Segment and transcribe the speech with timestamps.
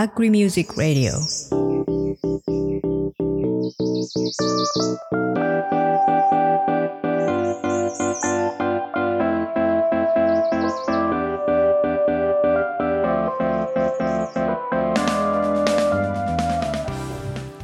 [0.00, 1.10] Agri Music Radio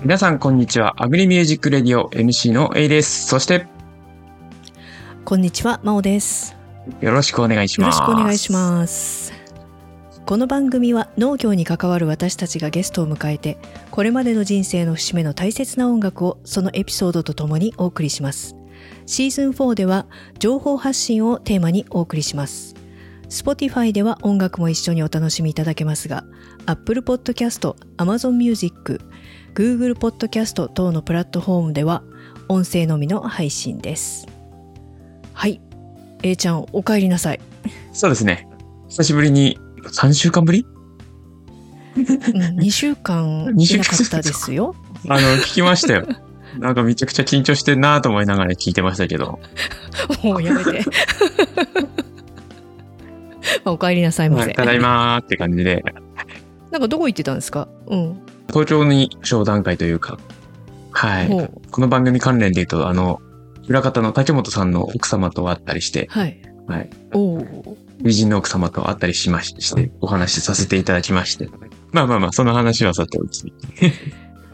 [0.02, 1.00] 皆さん、こんにちは。
[1.00, 3.28] Agri Music Radio MC の A です。
[3.28, 3.68] そして、
[5.24, 6.56] こんにちは真央です
[7.00, 7.98] よろしくお願いしよろます。
[7.98, 9.33] しくお願いします
[10.26, 13.58] この番組は農業に関わる私たちがゲストを迎えて
[13.90, 18.56] これまでの人生の節目の大切な音楽をそのエピソードとともにお送りします。
[19.04, 20.06] シーズン4では
[20.38, 22.74] 情報発信をテーマにお送りします。
[23.28, 26.24] Spotify では音楽も一緒にお楽しみいただけますが
[26.64, 29.02] Apple Podcast、Amazon Music、
[29.54, 32.02] Google Podcast 等のプラットフォームでは
[32.48, 34.26] 音声のみの配信です。
[35.34, 35.60] はい。
[36.22, 37.40] A ちゃんお帰りなさい。
[37.92, 38.48] そうですね。
[38.88, 40.66] 久しぶりに、3週間ぶり？
[41.96, 42.02] うん、
[42.58, 44.74] 2週間いなかったですよ。
[45.08, 46.06] あの、聞きましたよ。
[46.58, 49.38] なんかめちゃくちゃ緊張してんなと思いながら聞いてましたけど。
[50.22, 50.84] もうやめて。
[53.64, 54.44] お帰りなさいませ。
[54.46, 55.82] はいただいまーって感じで、
[56.70, 57.68] なんかどこ行ってたんですか？
[57.86, 58.18] うん。
[58.48, 60.18] 登頂に商談会というか、
[60.90, 61.28] はい。
[61.70, 63.20] この番組関連で言うと、あの、
[63.68, 66.40] 裏方の竹本さんの奥様と会ったりして、はい。
[66.66, 66.90] はい。
[67.12, 67.76] おお。
[68.02, 71.48] 美人の奥様と会ったりしましして、お話しさせていただきまして。
[71.92, 73.52] まあまあまあ、その話はさておき。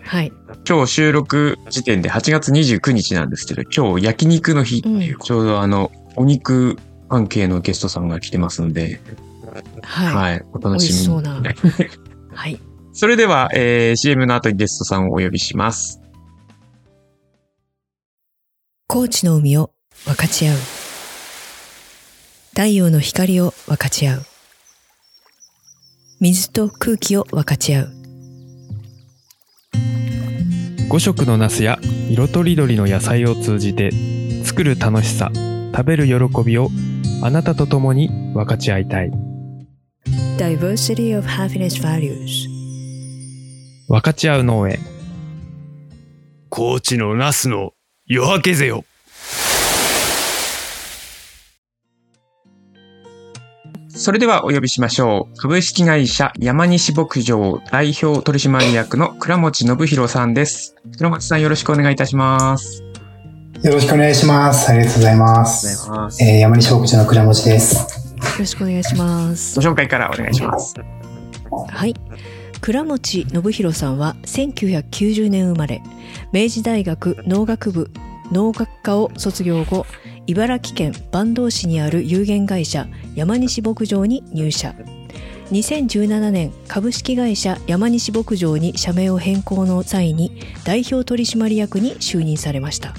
[0.03, 0.33] はい。
[0.69, 6.77] 今日収録時点で8月29日なんですけど、今日焼肉の日っていう、うんちょうどあの、お肉
[7.09, 9.01] 関係のゲストさんが来てますので、
[9.83, 10.15] はい。
[10.15, 11.05] はい、お楽しみに。
[11.05, 11.43] そうな。
[12.33, 12.61] はい。
[12.93, 16.01] それでは、えー、CM の後にゲストさんをお呼びします。
[18.87, 19.71] 高知の海を
[20.05, 20.80] 分かち合う。
[22.53, 24.23] 太陽の光を分かち合う。
[26.21, 27.93] 水と空気を分かち合う。
[30.91, 31.79] 5色のナスや
[32.11, 33.93] 色とりどりの野菜を通じて
[34.45, 35.31] 作る楽しさ
[35.73, 36.69] 食べる喜びを
[37.23, 39.13] あなたと共に分かち合いたい
[40.37, 42.49] Diversity of Happiness Values
[43.87, 44.81] 分かち合う農園
[46.49, 47.75] 高知のナスの
[48.07, 48.85] 夜明けぜよ。
[54.01, 55.37] それではお呼びしましょう。
[55.37, 60.75] 株式会社山西牧場代表取締役の倉持信弘さんです。
[60.97, 62.83] 倉持さんよろしくお願いいたします。
[63.63, 64.71] よろしくお願いします。
[64.71, 65.87] ありがとうございます。
[65.91, 66.25] ます。
[66.25, 67.77] えー、山西牧場の倉持です。
[67.77, 69.67] よろしくお願いしますご。
[69.67, 70.75] 紹介からお願いします。
[71.69, 71.95] はい。
[72.63, 75.83] 倉持信弘さんは1990年生まれ、
[76.33, 77.91] 明治大学農学部
[78.33, 79.85] 農学科を卒業後、
[80.31, 82.87] 茨城県坂東市にある有限会社
[83.17, 84.77] 山西牧場に入社。
[85.51, 92.95] 2017年株式会社山西牧場に社名を変更の際に代表取締役に就任されました。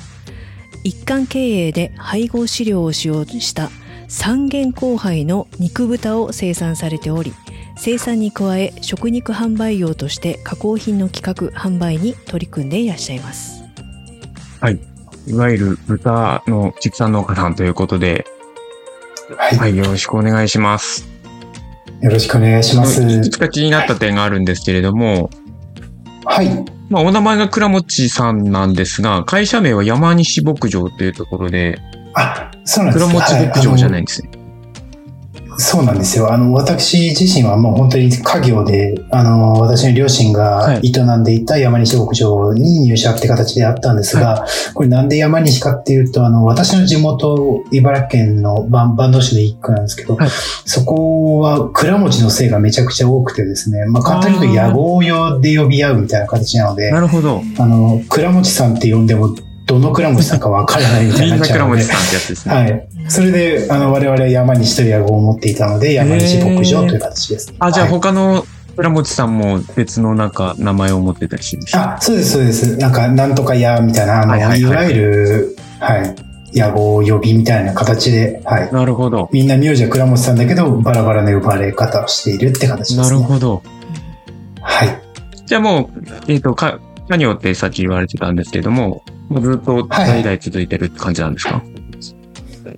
[0.84, 3.70] 一貫経営で配合飼料を使用した
[4.09, 7.34] 三元交配の肉豚を生産されており、
[7.78, 13.64] 生産に加え食肉販売業として加工品の企画販売に取り組んでいらっしゃいます
[14.70, 14.91] い
[15.36, 18.26] わゆる豚の畜産農家さんということで、
[19.38, 19.58] はい。
[19.58, 21.08] はい、よろしくお願いします。
[22.02, 23.02] よろしくお願いします。
[23.02, 25.30] いくつか気になった点があるんですけれども、
[26.26, 26.50] はい。
[26.90, 31.80] まあ、お名前が倉持さんなんですが、会社名は山西牧場というところで、
[32.16, 34.32] あ、そうなんです倉持牧場じゃないんいですね。
[34.34, 34.41] あの
[35.61, 36.33] そうなんですよ。
[36.33, 50.29] あの、私自身はもう本当に家業で、あの、私の両親が営んでいた山西牧場に入社って形であったんですが、これなんで山西かっていうと、あの、私の地元、茨城県のバンバンド市の一区なんですけど、はい
[50.66, 57.41] そこは倉持の姓がめちゃくちゃ多くてですね、まあ、簡単に言うと野号用で呼び合うみたいな形なので、なるほど。
[57.59, 59.35] あの、倉持さんって呼んでも、
[59.66, 62.55] どの倉持さんかわからないみたいみんなになっちゃうので倉持さん、ってやつですね。
[62.55, 62.89] はい。
[63.07, 67.53] それで、あの、我々山西という野号を持っていたので、山西牧場という形です。
[67.59, 68.45] あ、じゃあはい他の
[68.75, 71.73] 倉持さんも別のなんか名前を持ってたりするんです？
[71.73, 72.78] かあ、そうです、そうです。
[72.78, 76.16] なんか、なんとか屋みたいな、あの、いはいはいはいわゆる、はい、
[76.53, 78.72] 野号呼びみたいな形で、はい。
[78.73, 79.29] なるほど。
[79.31, 83.03] みんな名字は倉持さんだけど、バラバラな呼ばれ方をしているって形です、ね。
[83.03, 83.61] なるほど。
[84.61, 85.02] はい。
[85.46, 86.79] じゃあもう、えっ、と、か、
[87.11, 91.61] 家業ってさっき言われてたんですけれども、もうずっと代々続いてるって感じなんですか、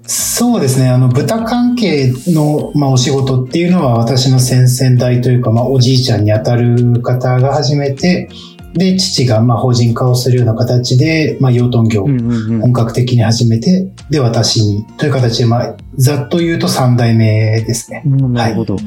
[0.07, 0.89] そうですね。
[0.89, 8.30] あの、豚関係の、まあ、お仕事っていうのは、私の先々代というか、まあ、おじいちゃんにあたる方が始めて、
[8.74, 12.62] で、父が、まあ、法人化をするような形で、まあ、養豚業、んうんうん。
[12.62, 18.01] 本格的に始めて、で、私に、という形で、まあ、ざっと言うと3代目ですね。
[18.06, 18.77] うんなるほど。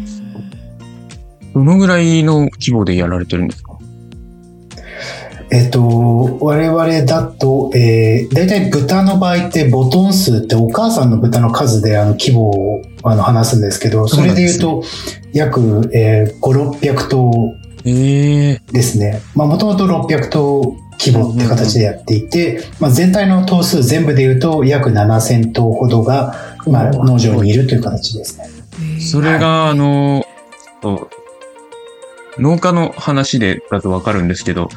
[1.54, 3.65] どのぐらいの規模でやられてるんですか？
[5.50, 14.82] えっと、我々だと、えー、大体豚の場合ってボトン数ってお母さんの豚の数であの規模をあの話すんですけど、それで言うと
[15.32, 17.54] 約、えー、5、600頭
[17.84, 19.22] ええですね。
[19.36, 26.34] まあもともと600頭規模って形でやっていて、まあ全体の頭数全部で言うと約7000頭ほどが、
[26.66, 28.48] まあ、農場にいるという形ですね。
[29.00, 30.24] それが、あの、
[30.82, 31.08] と
[32.38, 34.68] 農家の話でだとわかるんですけど、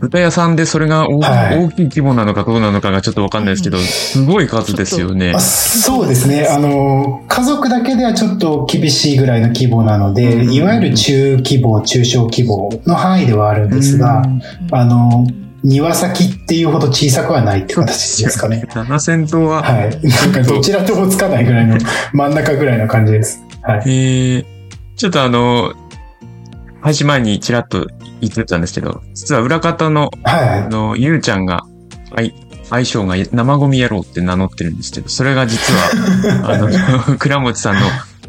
[0.00, 5.40] 豚屋さんでそれが大,、はい大きい規模なのかどうなのかがちょっとわかんないですけど、すごい数ですよねあ。
[5.40, 6.46] そうですね。
[6.46, 14.22] あの、家族だけではちょっと厳しいぐらいの規模なので、うんいわゆる中規模、中小規模の範囲ではあるんですが、
[14.70, 15.26] あの、
[15.64, 18.64] 庭先っていうほど小さくはないって形ですかね。
[18.68, 20.00] 7000頭は、はい。
[20.08, 21.78] なんかどちらともつかないぐらいの
[22.12, 23.42] 真ん中ぐらいの感じです。
[23.62, 23.80] はい。
[23.86, 24.44] えー、
[24.96, 25.72] ちょっとあの、
[26.80, 27.88] 配信前にちらっと
[28.20, 30.48] 言ってたんですけど、実は裏方の、はい。
[30.60, 31.64] あの、ゆうちゃんが、
[32.12, 32.34] はい、
[32.70, 37.80] 相性が生ゴミ野郎って名乗ってるんですけど、それが実は、 あの、倉持さんの、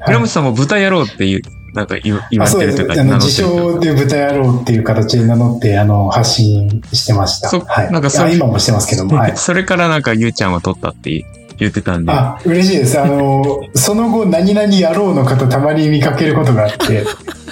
[0.05, 1.41] 倉持さんも豚野郎っていう、
[1.73, 2.21] なんか言わ。
[2.31, 7.49] れてるというか、名乗自ってるというか称で豚野郎っていう形で名乗って、あの、発信してました。
[7.49, 7.91] そはい。
[7.91, 9.33] なんかそれあ今もしてますけども、はい。
[9.37, 11.25] それからなんかゆうちゃんは取ったって
[11.57, 12.99] 言ってたんで、あ、嬉しいです。
[12.99, 17.05] あの、その後、何々野郎の方たまに見かけることがあって、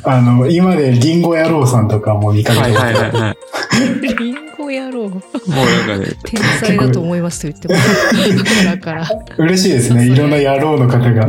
[0.06, 4.16] あの、今でリンゴ野郎さんとかも見かけはいることがはいはいはい。
[4.18, 5.10] リンゴ野郎。
[5.10, 8.66] もうなんかね、天才だと思いますと言ってます。
[8.66, 9.08] だから。
[9.38, 10.08] 嬉しいですね。
[10.08, 11.28] いろんな野郎の方が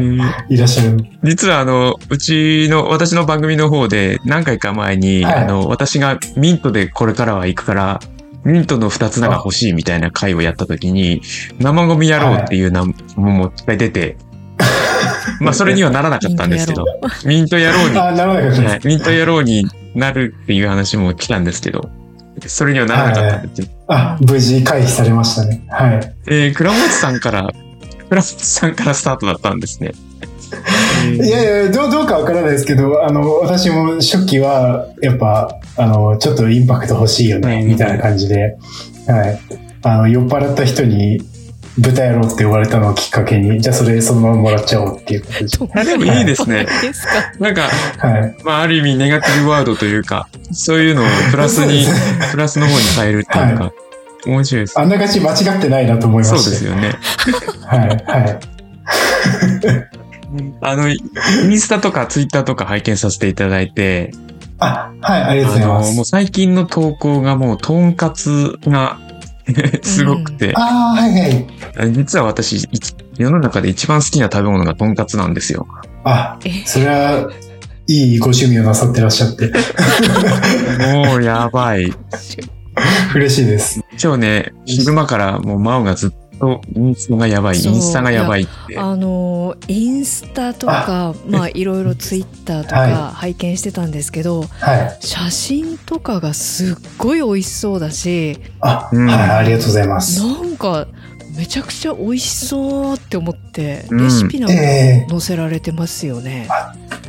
[0.49, 0.99] いらっしゃる。
[1.23, 8.01] 実はあの、うちの、私の番組の方で何回か前に、はいあの、私がミントでこれからは行くから、
[8.45, 11.21] ミントの二つ名が欲しいみたいな回をやった時に、
[11.59, 14.17] 生ゴミ野郎っていう名もも出て、
[15.41, 16.85] まあそれにはならなかったんですけど、
[17.25, 18.89] ミント野郎に、あ、ならなかったはいです。
[18.89, 21.89] ミント野郎になるっていう話も来たんですけど、
[22.47, 23.69] それにはならなかったんですよ。
[23.89, 25.63] あ、無事回避されましたね。
[25.69, 26.15] はい。
[26.27, 27.49] えー、倉本さんから、
[28.09, 29.93] 倉本さんからスタートだったんですね。
[31.13, 38.57] いやいや、どう、どうかわからないですけど、あの、私も初期は、やっぱ、あの、ちょっとインパクト欲しいよね、うんみたいな感じで、
[39.07, 39.41] はい。
[39.83, 41.21] あの、酔っ払った人に、
[41.79, 45.69] 豚野郎って呼ばれたのをきっかけに、じゃあそれそのままもらっちゃおうっていう形で。
[45.75, 46.67] あ でもいいですね。
[46.81, 47.13] ですか。
[47.39, 47.63] なんか、
[47.99, 48.37] はい。
[48.45, 51.87] まあ、ある意味ネガティブワードというか、そういうのをプラスに、
[52.33, 53.73] プラスの方に変えるっていうか、
[54.27, 54.79] 面白いです。
[54.81, 56.51] あんな感じ間違ってないなと思いまそうした。
[56.51, 56.95] ですよね。
[57.67, 58.39] はい、はい。
[60.63, 60.99] あの、イ
[61.49, 64.13] ンスタとかツイッターとか拝見させていただいて、
[64.59, 65.97] あ、はい、ありがとうございます。
[65.97, 68.99] もう最近の投稿がもう、とんかつが
[69.83, 71.93] すごくて、ああ、はいはい。
[71.93, 72.69] 実は私、い
[73.17, 75.67] 世の中で一番好きな食べ物がとんかつなんですよ。
[76.05, 77.31] あ、え、それは、
[77.89, 79.53] いいご趣味をなさってらっしゃって、
[80.93, 81.93] もうやばい。
[83.15, 83.81] 嬉しいです。
[84.03, 88.79] 今日ね、昼間からもうマオがずっとインスタがやばい、インスタがやばいって。
[88.79, 94.99] あのインスタとか まあいろいろツイッターとはか拝見してたんですけど、はい。
[95.01, 100.21] 写真とかがすっごい美味しそうだしあ、うんはい、ありがとうございます。
[100.25, 100.87] なんか
[101.37, 106.49] めちゃくちゃ美味しそうって思ってうんレシピなんかええ載せられてますよね。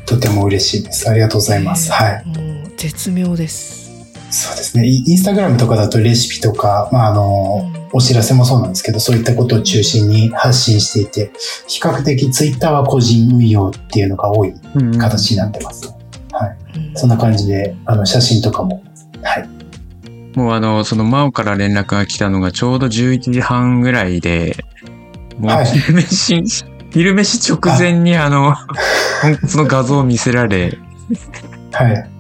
[0.06, 1.10] とても嬉しいです。
[1.10, 1.92] ありがとうございます。
[1.92, 2.24] はい。
[2.26, 3.87] もう絶妙です。
[4.30, 4.86] そうですね。
[4.86, 11.32] イインスタグラムとかだとレシピとか、まあ、あの、うんお知らせもそうなんですけど、そういったことを中心に発信していて、
[11.68, 15.88] 比較的ツイッターは個人運用っていうのが多いうん形になってます。
[15.88, 15.98] うん
[16.96, 18.84] そんな感じで、あの、写真とかも、
[19.24, 19.50] はい。
[20.38, 24.56] もうあの、そのマオから連絡が来たのがちょうど11時半ぐらいで、
[25.40, 26.44] もうはい昼飯、
[26.92, 28.56] 昼飯直前にあの、
[29.22, 30.78] とんかつの画像を見せられ、
[31.72, 32.17] はい。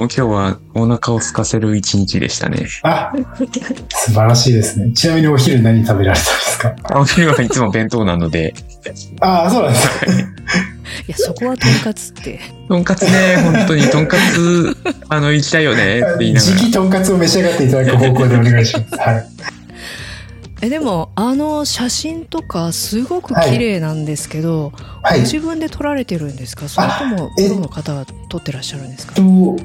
[0.00, 2.66] もう今日はお腹を空かせる一日でしたね。
[2.84, 3.12] あ、
[3.90, 4.92] 素晴らしいですね。
[4.94, 6.98] ちなみにお昼何食べられたんですか？
[6.98, 8.54] お昼はいつも弁当なので、
[9.20, 9.88] ああ、そうなんです。
[11.06, 14.74] いやそこはとんかつってとんかつね、本当にとんかつ、
[15.10, 16.56] あの、行きたいよねって言いながら。
[16.56, 18.96] 時期とんかつを召し上がっていただく方向でお願いします。
[19.02, 19.26] はい。
[20.62, 25.20] えでもあの写真とかすごく綺麗なんですけど、はい。
[25.20, 26.68] ご自分で撮られてるんですか？
[26.68, 29.14] それともえプロの方が撮ってらっしゃるんですか？
[29.14, 29.22] と、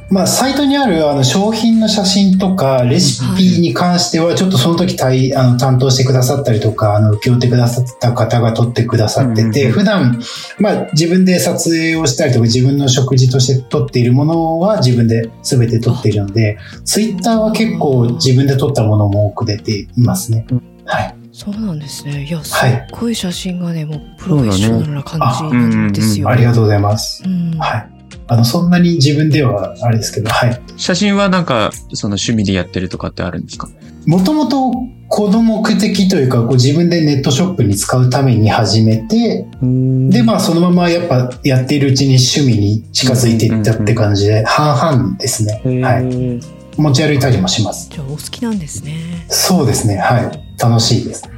[0.10, 10.22] まあ、サイトにあるあの商品の写真とかレシピに関しては、ちょっとその時対あの担当してくださったりとか、あの、請け負ってくださった方が撮ってくださってて、うんうん普段、
[10.60, 20.48] まあ、自分で撮影をしたりとか、自分の食事として撮っているものは自分で全て撮っているので、ツイッターは結構自分で撮ったものも多く出ていますね。
[20.86, 21.16] はい。
[21.32, 27.24] そうなんですねいやすっはいごい写真がねもうプロフェッショナルな感じなんですよ、ありがとうございます。
[27.26, 27.90] うんはい。
[28.28, 30.62] あの、そんなに自分ではあれですけど、はい。
[30.78, 33.70] 写真はなんか、その趣味でやってるとかってあるんですか？
[34.08, 34.74] もともと
[35.10, 45.82] 子供目的というか、こう自分でネットショップに使うために始めて、で、まあそのままやっぱやっているうちに趣味に近づいていったって感じで、半々ですね。
[45.84, 46.82] はい。
[46.82, 47.90] 持ち歩いたりもします。
[47.92, 49.26] じゃあお好きなんですね。
[49.28, 49.98] そうですね。
[49.98, 50.45] はい。
[50.60, 51.30] 楽しいです。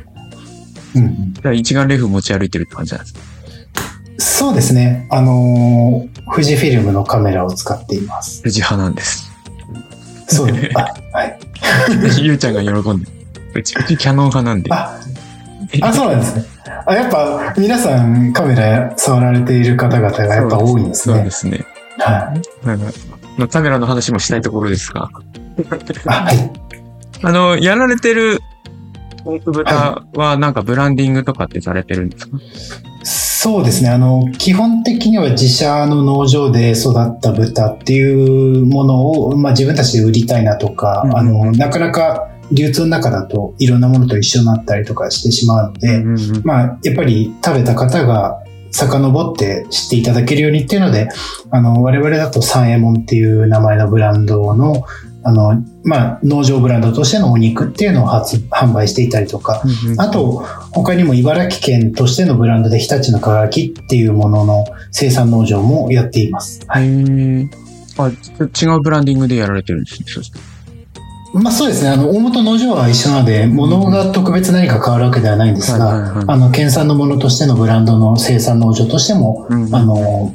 [0.96, 1.34] うん。
[1.34, 3.20] じゃあ一眼レフ持ち歩いてるって感じなんですか？
[4.20, 5.08] そうですね。
[5.12, 8.42] あのー富士フィルムのカメラを使っています。
[8.42, 9.32] 富士派なんです。
[10.28, 10.74] そうです。
[10.78, 11.40] あ、はい。
[12.22, 13.08] ゆうちゃんが喜んで。
[13.56, 14.70] うち、うちキャノン派なんで。
[14.74, 15.00] あ、
[15.82, 16.44] あ、そうなんですね。
[16.86, 21.32] あ、やっぱ皆さんカメラ触られている方々がやっぱ多いんですねそうで。
[21.32, 21.66] すね。
[22.00, 22.34] は
[22.64, 22.68] い。
[22.68, 22.86] なんか、
[23.38, 25.10] まあカメラの話もしたいところですが、
[26.08, 26.52] あ、はい。
[27.24, 28.42] あの、やられてる
[29.28, 32.38] 奥豚はなんかブランディングとかってされてるんですか？
[33.04, 33.90] そうですね。
[33.90, 41.18] あの、基本的には自社の農場で育った豚っていうものを、まあ自分たちで売りたいなとか、うんうん。
[41.18, 46.42] あの、なかなか流通の中だといろんなものと一緒になったりとかしてしまうので、うんうん。
[46.44, 51.08] まあ、やっぱり食べた方が遡って知っていただけるようにっていうので、
[51.52, 54.84] あの、我々だと三右衛門っていう名前のブランドの、
[55.24, 66.62] あの、まあ、農場ブランドとしてのお肉っていうのを発販売していたりとか、うんうんあと、他にも茨城県としてのブランドで日立の輝きっていうものの生産農場もやっています。
[66.62, 67.48] へー
[67.98, 70.06] あ、違うブランディングでやられてるんですね。
[70.08, 70.58] そうですね
[71.34, 71.90] まあそうですね。
[71.90, 80.34] あの、大元農場は一緒なので、物が特別何か変わるわけではないんですが、はいはいはいあの、県産のものとしてのブランドの生産農場としても、うんうんあの、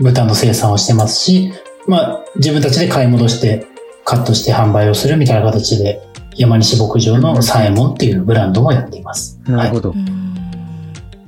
[0.00, 1.52] 豚の生産をしてますし、
[1.86, 3.66] まあ、自分たちで買い戻して、
[4.08, 6.00] カットして販売をするみたいな形で、
[6.34, 9.38] 山西牧場のサエモンっていうブランドもやっています。
[9.46, 9.92] なるほどう。
[9.94, 10.34] ん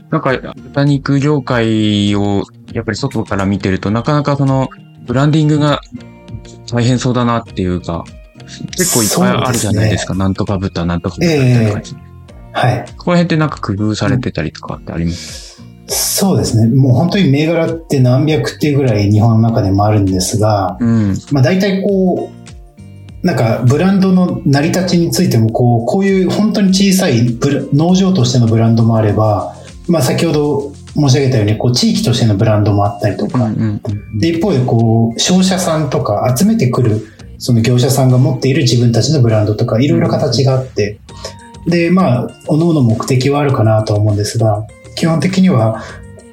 [0.08, 4.70] なんか、豚肉業界を、やっぱり外から見てると、なかなかその、
[5.06, 5.82] ブランディングが
[6.72, 8.04] 大変そうだなっていうか、
[8.78, 10.14] 結構いっぱいあるじゃないですか。
[10.14, 11.96] なんとか豚、なんとか豚みたいな感じ。
[12.52, 12.84] はい。
[12.96, 15.62] ここら辺ってなんか工夫されてたりとかってあります？
[15.86, 16.74] そうですね。
[16.74, 21.14] もう本当に銘柄って何百っていうぐらい日本の中でもあるんですが、うん。
[21.30, 22.39] まあ大体こう、
[23.22, 27.38] なんかブランドの成り立ちについてもこう、こういう本当に小さい
[27.72, 29.54] 農場としてのブランドもあれば、
[29.88, 33.50] まあ先ほど申し上げたようにこう地域としてのブランドもあったりとか、
[34.14, 37.06] で一方でこう商社さんとか集めてくる
[37.38, 40.98] その業者さんが持っている自分たちのブランドとかいろいろ形があって、
[41.66, 45.82] でまあ各々目的はあるかなとは思うんですが基本的には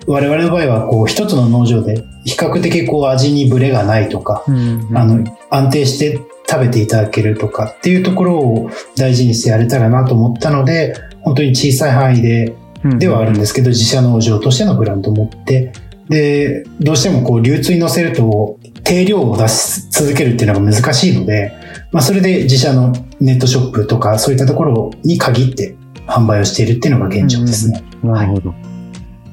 [0.07, 15.73] 我々の場合はこう一つの農場で比較的こう味にブレがないとか、うんうんあの安定して食べていただけるとかっていうところを大事にしてやれたらなと思ったので本当に小さい範囲でではあるんですけど、自社農場としてのブランドを持って、
[16.09, 21.51] で、どうしてもこう流通に乗せると定量を出し続けるっていうのが難しいので、
[21.91, 25.75] まあそれで自社のネットショップとかそういったところに限って
[26.07, 27.83] 販売をしているっていうのが現状ですね。
[28.03, 28.53] なるほど。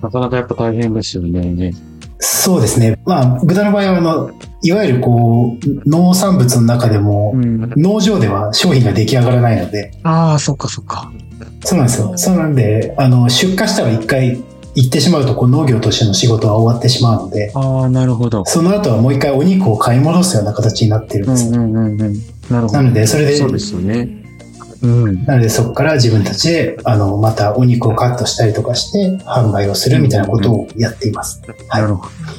[0.04, 1.72] なかなかやっぱ大変ですよね。
[2.18, 2.98] そうですね。
[3.06, 4.30] まあ、豚の場合はあの、
[4.62, 7.72] いわゆるこう、農産物の中でも、ん。
[7.76, 11.10] 農場では商品が出来上がらないので、ああ、そっかそっか。
[11.64, 12.12] そうなんですよ。
[12.16, 14.42] そうなんで、あの、出荷したら一回
[14.74, 18.44] 行ってしまうと、こう農業としての仕事は終わってしまうので、ああ、なるほど。
[18.44, 21.48] その後はもう一回お肉を買い戻すような形になってるんです。
[21.48, 22.14] うんうんうんうん。
[22.50, 22.72] なるほど。
[22.74, 24.23] なので、それで、そうですよね。
[24.84, 25.24] うん。
[25.24, 31.40] なのでそこから自分たちで、あの、またお肉をカットしたりとかして、販売をするみたいなことをやっています。
[31.68, 32.34] はいなるほど。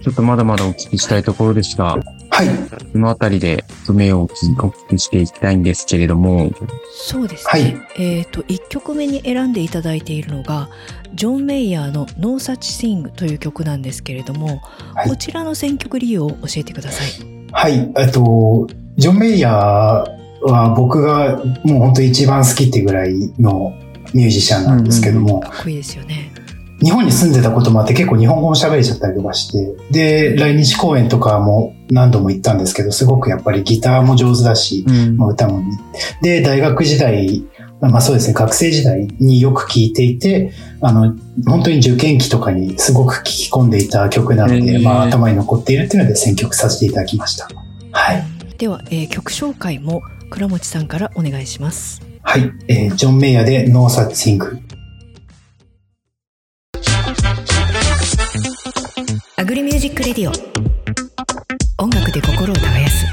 [0.00, 1.98] ちょっとまだまだお聞きしたいところですが、
[2.30, 2.48] はい。
[2.92, 6.50] このあたりで、目をお聞きしていきたいんですけれども、
[6.90, 7.50] そうですね。
[7.50, 10.70] はいえっ、と、1曲目に選んでいただいているのが、
[11.14, 14.62] ジョン・メイヤーの No Such Thing という曲なんですけれども、
[14.94, 17.08] はいこちらの選曲理由を教えてください。
[17.52, 17.92] はい。
[17.98, 23.74] えっと、ジョン・メイヤーは僕がもう本当に一番好きってぐらいの
[24.14, 26.32] ミュージシャンなんですけども、かっこいいですよね。
[26.82, 35.62] 日本に住んでたこともあって結構日本語も喋れちゃったりとかして、で、来日公演とかも何度も行ったんですけど、すごくやっぱりギターも上手だし、うんまあ歌も。
[36.22, 37.44] で、大学時代、
[37.82, 41.14] まあそうですね、学生時代によく聴いていて、あの、
[41.46, 47.46] 本当に受験期とかにすごく聴き込んでいた曲なので、まあ頭に残っているっていうので選曲させていただきました。
[47.92, 48.24] はい。
[48.56, 52.00] では、えー曲紹介も倉持さんからお願いします。
[52.22, 52.52] はい。
[52.68, 54.60] えージョン・メイヤーで No Such Thing。
[59.36, 63.06] Agri Music Radio 音楽で心を耕す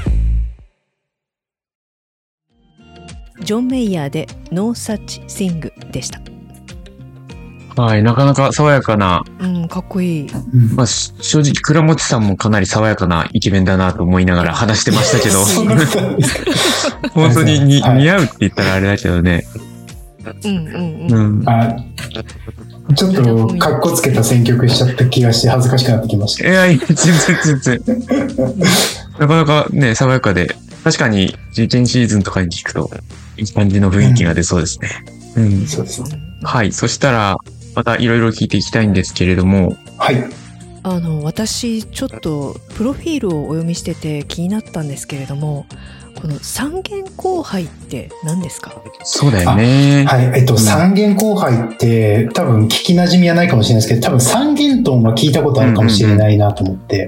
[3.40, 6.20] ジョン・メイヤーで No Such Thing でした
[7.82, 10.28] はい、なかなか爽やかな、うん、かっこいい。
[10.28, 15.44] うんまあ、し正直、倉持さんもかなり爽やかなイケメンだなと思いながら話してましたけど、
[17.14, 19.44] 本当にに、はい似合うって言ったらあれだけどね。
[20.44, 20.74] うんうん
[21.10, 21.44] ううん。
[21.44, 21.48] ん。
[21.48, 21.76] あ
[22.94, 26.48] ちょっと、かっこつけた選曲しちゃった気がして恥ずかしくなってきました。
[26.48, 27.80] いや、いや全然全然。
[29.20, 32.90] なかなかね、爽やかで、確かに受験シーズンとかに聞くと、
[33.36, 34.88] いい感じの雰囲気が出そうですね。
[35.36, 35.66] うん。
[35.66, 36.18] そうですね。
[36.42, 36.72] はい。
[36.72, 37.36] そしたら、
[37.78, 40.16] またいろいろ聞いていきたいんですけれども、はい。
[40.82, 45.66] あの私ちょっとプロフィールをお読みしてて気になったんですけれども
[46.20, 48.72] この三元交配って何ですか？
[49.04, 50.04] そうだよね。
[50.08, 50.40] はい。
[50.40, 57.06] えっと、三元交配って、多分聞き馴染みはないかもしれないですけど、多分三元豚は聞いたことあるかもしれないなと思って。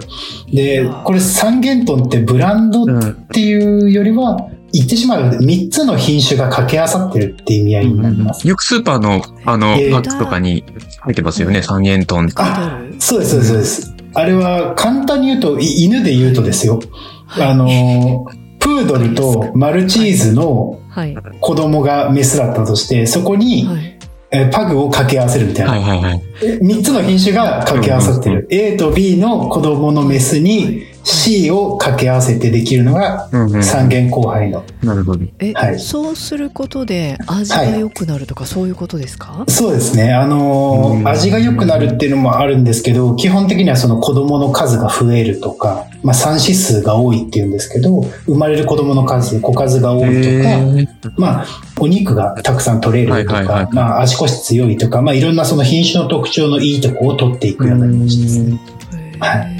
[0.52, 3.14] で、これ三元豚ってブランドっうん。
[3.32, 8.46] ていうよりは、言ってしまうと3つの品種が掛け合わさってるっていう意味合いになります。
[8.46, 10.64] よくスーパーの、あの、えーパックとかに
[11.00, 13.94] 入ってますよね、三元豚あるそうです、そうです、そうです。
[14.14, 16.80] あれは簡単に言うと、い犬で言うとですよ。
[17.28, 18.26] あの、
[18.58, 24.00] プードルとマルチーズのはい子供がメスだったとして、そこにはい
[24.32, 25.72] えパグを掛け合わせるみたいな。
[25.72, 26.22] はいはいはい。
[26.40, 28.46] 3つの品種が掛け合わさってる。
[28.50, 33.28] A と B の子供のメスに C を掛け合わせてできるのが。
[33.62, 34.64] 三元交配の。
[34.83, 35.25] なるほど。
[35.38, 40.12] え、はいそうすることで味が良くなるとかそういうことですか、そうですね。
[40.12, 51.47] あのーうん味が良くなるっていうのもあるんですけど、基本的にはその子供の数が増えるとか、まあ産子数が多いっていうんですけど、生まれる子供の数、子数が多いとか、まあ、
[51.78, 58.61] お肉がたくさん取れるとはいはいはいか、まあ、足腰強いとか、まあ、いろんなその品種の特徴のいいとこを取っていくようなイメージですね。
[58.95, 59.59] へはえ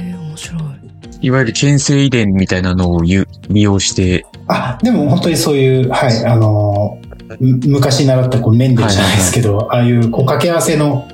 [1.21, 6.99] いいわゆる牽制遺伝みたいなのをゆ利用して、あ、でも本当にそういう、はい、あの
[7.39, 11.07] 昔習ったこうメンデルじゃないですけど、ああいうこう掛け合わせの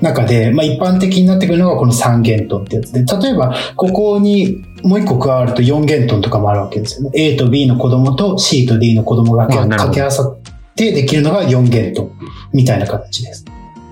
[0.00, 7.12] 中で、まあ一般的になってくるのがこの三元豚ってやつで、例えばここにもう一個加わると四元豚とかもあるわけですよね。
[7.14, 10.36] A と B の子供と C と D の子供が掛け合わさっ
[10.76, 12.08] てできるのが四元豚
[12.52, 13.44] みたいな形です。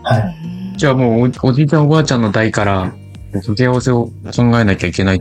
[0.02, 0.46] はい。
[0.46, 2.92] うんじゃあもうおおじいちゃんおばあちゃんの代から、
[3.32, 5.20] 掛け合わせを考えなきゃいけない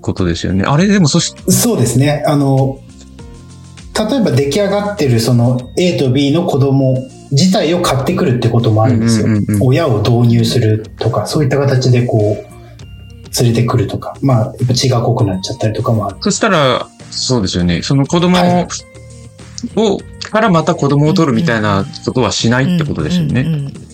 [0.00, 0.64] ことですよね。
[0.64, 2.24] あれでもそし、そうですね。
[2.26, 2.80] あの、
[3.98, 6.96] 例えば出来上がってるその A と B の子供
[7.32, 9.26] 自体を買ってくるってこともあるんですよ。
[9.26, 12.56] うんうんうんうん親を導入するとか、そういった形でこう、
[13.42, 16.18] 連れてくるとか、まあ、やっぱ血が濃くなっちゃったりとかもある。
[16.20, 17.82] そしたら、そうですよね。
[17.82, 18.68] その子供はい
[19.76, 19.98] を、
[20.30, 23.40] からまた子供を取るみたいなことはしないってことですよね。
[23.42, 23.85] うんうんうん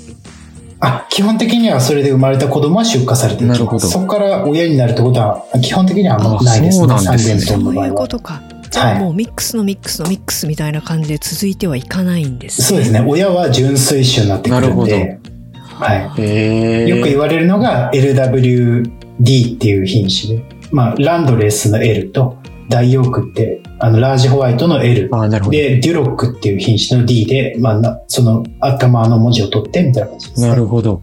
[0.84, 3.92] あ、基本的にはそれで生まれた子供は出荷されていなるほどきます。
[3.92, 6.84] そこから親になるってことは、基本的にはあんまないですね。
[6.84, 8.08] あそうなんですねそういうこ場合は。
[8.08, 13.04] とかじゃあもうミックスのミックスのミックスみたいな感じで続いてはいかないんですそうですね。
[13.06, 15.20] 親は純粋種になってくるんなで、
[15.62, 16.20] はい。
[16.20, 22.41] へよく言われるのが LWD っていう品種で、まあ、ランドレスの L と
[22.72, 25.56] ダイオークって、あの、ラージホワイトの L ああ、なるほど。
[25.56, 30.48] で、デュロックっていう品種の D で、まあな、その頭の文字を取ってみたいな感じです、ね。
[30.48, 31.02] なるほど。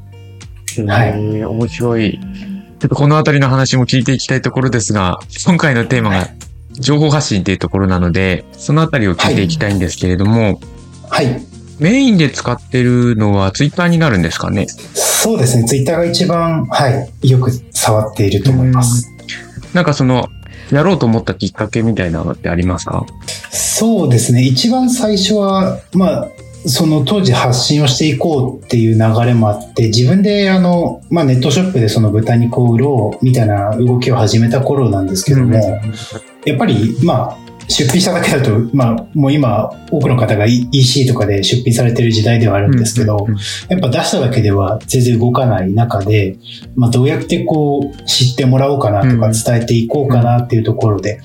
[0.87, 2.19] はい面白い。
[2.79, 6.29] ちょっとこのあたりの話も聞いていきたいところですが、今回のテーマが
[6.73, 10.59] 情報発信っていうところなので、そのあたりを聞いていきたいんですけれども、
[11.09, 11.45] はい。
[11.79, 14.67] メインで使ってるのはツイッターになるんですかね？
[14.93, 15.65] そうですね。
[15.65, 19.09] ツイッターが一番、はい、よく触っていると思います。
[19.73, 20.29] なんかその、
[20.71, 23.05] やろうと思ったきっかけみたいなのってありますか？
[23.51, 24.43] そうですね。
[24.43, 26.27] 一番最初は、まあ、
[26.65, 35.55] その当時発信をしていこうっていう流れもあって、自分であの、まあネットショップでその豚肉を売ろうみたいな動きを始めた頃なんですけども、
[36.45, 37.37] やっぱり、まあ、
[37.69, 46.37] 出品しただけだと、まあ、もう今、多くの方が EC とかで出品されてる時代ではあるんですけど、うんうんやっぱ出しただけでは全然動かない中で、
[46.75, 51.21] まあ、どうやってこう、知ってもらおうかなとかうん伝えていこうかなっていうところで、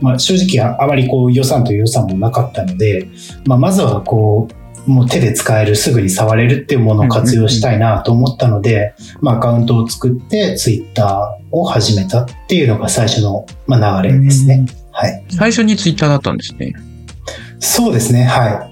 [0.00, 3.08] まあ、正直ああまりこう予算という予算もなかったので、
[3.46, 4.48] まあ、まずはこ
[4.86, 14.64] う、もう手で使える、すぐに触れるっていうものを活用したいなと思ったので、まあ、アカウントを作って、ツイッターを始めたっていうのが最初の、まあ、流れですね。
[14.98, 15.24] はい。
[15.28, 16.72] 最初にツイッターだったんですね。
[17.60, 18.70] そうですね、はい。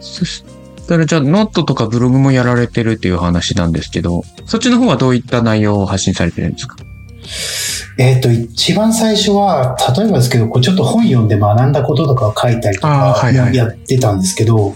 [0.00, 0.44] そし
[0.86, 6.76] たらじゃあ、ノートとかブログもやられてるっていう話なんですけど、そっちの方はどういった内容を発信されてるんですか？
[7.96, 14.74] えっ、と、一番最初は、例えばですけど、こうちょっと本読んで学んだこととかを書いたりとかやってたんですけど、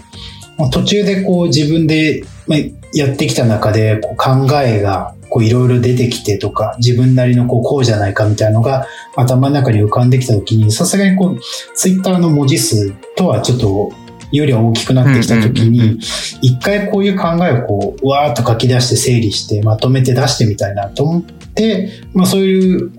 [0.57, 2.59] まあ途中でこう自分でまあ
[2.93, 11.39] やってきた中でこう考えがこういろいろ出てきてとか、自分なりのこうこうじゃないかみたいなのが頭の中に浮かんできたときに、さすがにこう、
[11.75, 13.91] ツイッターの文字数とはちょっと
[14.31, 15.99] よりは大きくなってきた時うんうんうんに、
[16.41, 22.91] 一回こういう考えをこう、わーっと書き出して整理してまとめて出してみたいなと思って、まあそういう、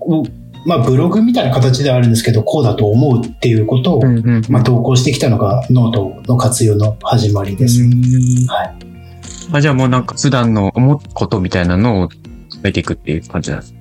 [0.65, 4.03] まあブログみたいな形ではあるんですけど、こうだと思うっていうことを、
[4.49, 7.81] まあ投稿してきたのがノートの活用の始まりです。
[7.81, 7.91] うん
[8.47, 8.91] はい。
[9.53, 12.09] あじゃあもうなんか普段の思うことみたいなのを
[12.61, 13.75] 書いていくっていう感じなんです。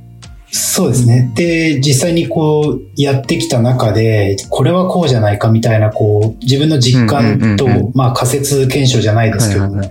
[0.53, 1.31] そうですね。
[1.35, 9.83] で、実際にこうやってきた中で、これはこうじゃないかみたいな、こう、自分の実感とまあ仮説検証じゃないですけども、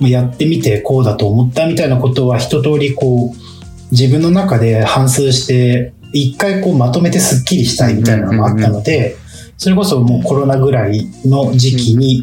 [0.00, 3.48] やってみてこうだと思ったみたいなことは一通りこう、
[3.90, 9.16] 自分の中で反芻して、一回こうまとめてスッキリしたいみたいなのもあったので、
[9.58, 12.22] それこそもうコロナぐらいの時期に、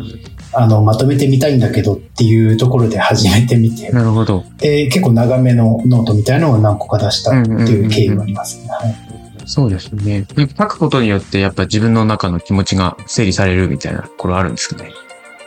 [0.56, 4.44] あの、まとめてみたいんだけどっていうところで始めてみて、なるほど。
[4.58, 8.70] で、結構長めのノートみたいなのを何個か出したっていう経緯がありますね。
[8.70, 9.16] はい
[9.48, 10.26] そうですね。
[10.36, 14.92] で書くことによってやっぱ自分の中の気持ちが整理されるみたいなところあるんですかね。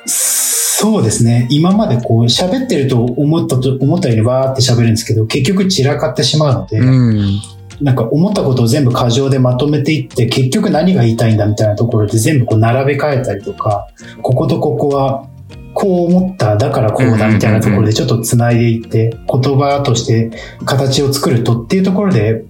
[0.07, 1.49] そうですね。
[1.51, 7.41] 今までこう喋ってると思ったと、思ったようにわーって喋るんですけど、結局散らかってしまうので、うん。
[7.81, 13.89] なんか思ったことを全部過剰でまとめていって、結局何が言いたいんだみたいなところで全部こう並べ替えたりとか、
[14.23, 15.27] こことここは
[15.75, 20.31] こう思った、だからこうだみたいなところでちょっと繋いでいって、言葉として
[20.65, 22.45] 形を作るとっていうところで、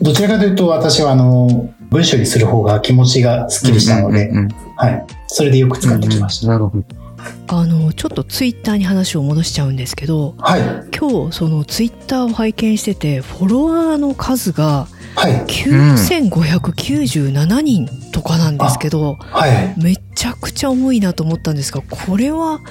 [0.00, 4.30] どちらかというと私はあの、文章にする方が気持ちがスッキリしたので、
[4.76, 5.06] はい。
[5.28, 6.48] それでよく使ってきました。
[6.48, 7.05] なるほど。
[7.48, 10.60] あのちょっとツイッターに話を戻しちゃうんですけどはい。
[10.96, 15.32] 今日そのツイッターを拝見しててフォロワーの数がはい。
[15.46, 19.74] 9597人とかなんですけど、はい。
[19.82, 22.62] めちゃくちゃ重いなと思ったんですがこれはど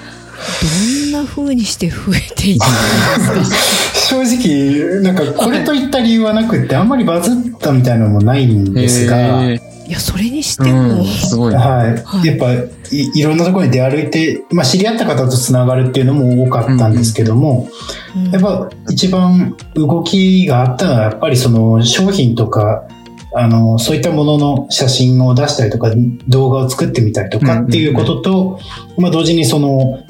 [1.08, 3.56] んな風にして増えていったんですか？
[4.06, 9.42] 正直、なんかこれといった理由はなくって、あんまりバズったみたいなのもないんですが、
[9.86, 11.52] いやそれにしうても、ん、すごい。
[11.52, 11.58] ね。
[11.58, 12.02] はい。
[12.02, 12.26] はい。
[12.26, 17.68] やっぱい、いろんなところに出歩いて、まあ知り合った方とつながるっていうのも多かったんですけども、
[18.16, 18.30] うん。
[18.30, 22.88] やっぱ一番動きがあったのは、やっぱりその商品とか、
[23.34, 25.92] あの、そういったものの写真を出したりとか、
[26.26, 28.60] 動画を作ってみたりとかっていうことと、
[28.98, 30.00] まあ同時にその、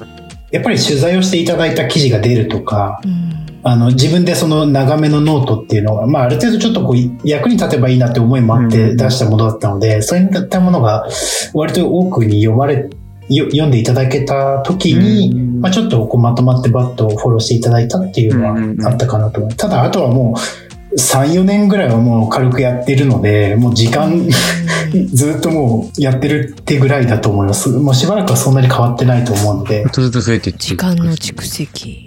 [0.51, 8.69] やっぱり取材をしていただいた記事が出るとか、うんあの、自分でその長めのノートっていうのが、まあ、ある程度ちょっとこう、役に立てばいいなって思いもあっうん。
[8.69, 11.07] て出したものだったので、そういったものが、
[11.53, 12.89] 割と多くに読まれ、
[13.29, 15.61] よ読んでいただけた時に、うん。
[15.61, 18.83] まあ、ちょっとこうまとまってバッとフォローしていただいたっていうのうんうんうん。
[18.83, 19.57] はあったかなと思います。
[19.57, 24.27] ただ、あとはもう、3、4年ぐらいはもう軽くやってるので、もう時間、
[25.13, 27.69] ずっともうやってるってぐらいだと思います。
[27.69, 29.83] もうしばらくはそんなに変わってないと思うので。
[29.83, 32.06] ちょっ、とずつ増えていって時間の蓄積、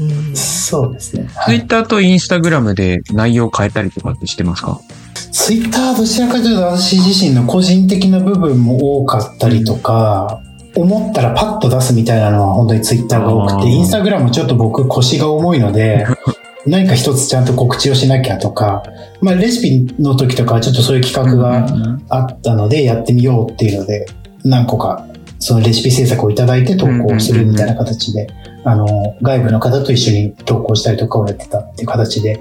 [0.00, 0.36] うん。
[0.36, 1.28] そうですね。
[1.34, 1.58] はい。
[1.58, 4.80] ツイッターとインスタグラムで内容を変えたりとかってしてますか？
[5.32, 10.40] ツイッターどちらかというと私自身の個人的な部分も多かったりとか、
[10.76, 16.06] 思ったらパッと出すみたいなのは本当にツイッターが多くて、インスタグラムちょっと僕腰が重いので、
[16.66, 18.82] 何か一つちゃんと告知をしなきゃとか、
[19.20, 21.66] まあレシピの時とかはちょっとそういう企画が
[22.08, 24.06] あったのでやってみようっていうので、
[24.44, 25.06] 何個か
[25.44, 28.28] そのレシピ制作をいただいて投稿するみたいな形で、
[28.64, 32.40] あの、外部の方と一緒に投稿したりとかをやってたっていう形で、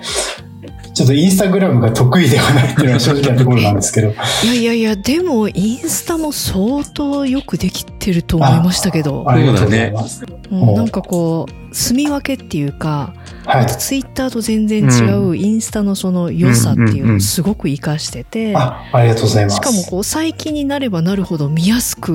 [0.94, 4.14] ちょっとインスタグラムが得意ではないっていうのは正直なところなんですけど、い
[4.48, 10.24] やいやいやでもインスタも相当よくできてると思いましたけど、ありがとうございます。
[10.26, 10.34] うん
[10.76, 13.66] なんかこう住み分けっていうか、はい。
[13.66, 19.56] ツイッターと全然違うインスタのその良さっていうのをすごく活かしてて、あ、ありがとうございます。
[19.56, 22.14] しかもこう最近になればなるほど見やすく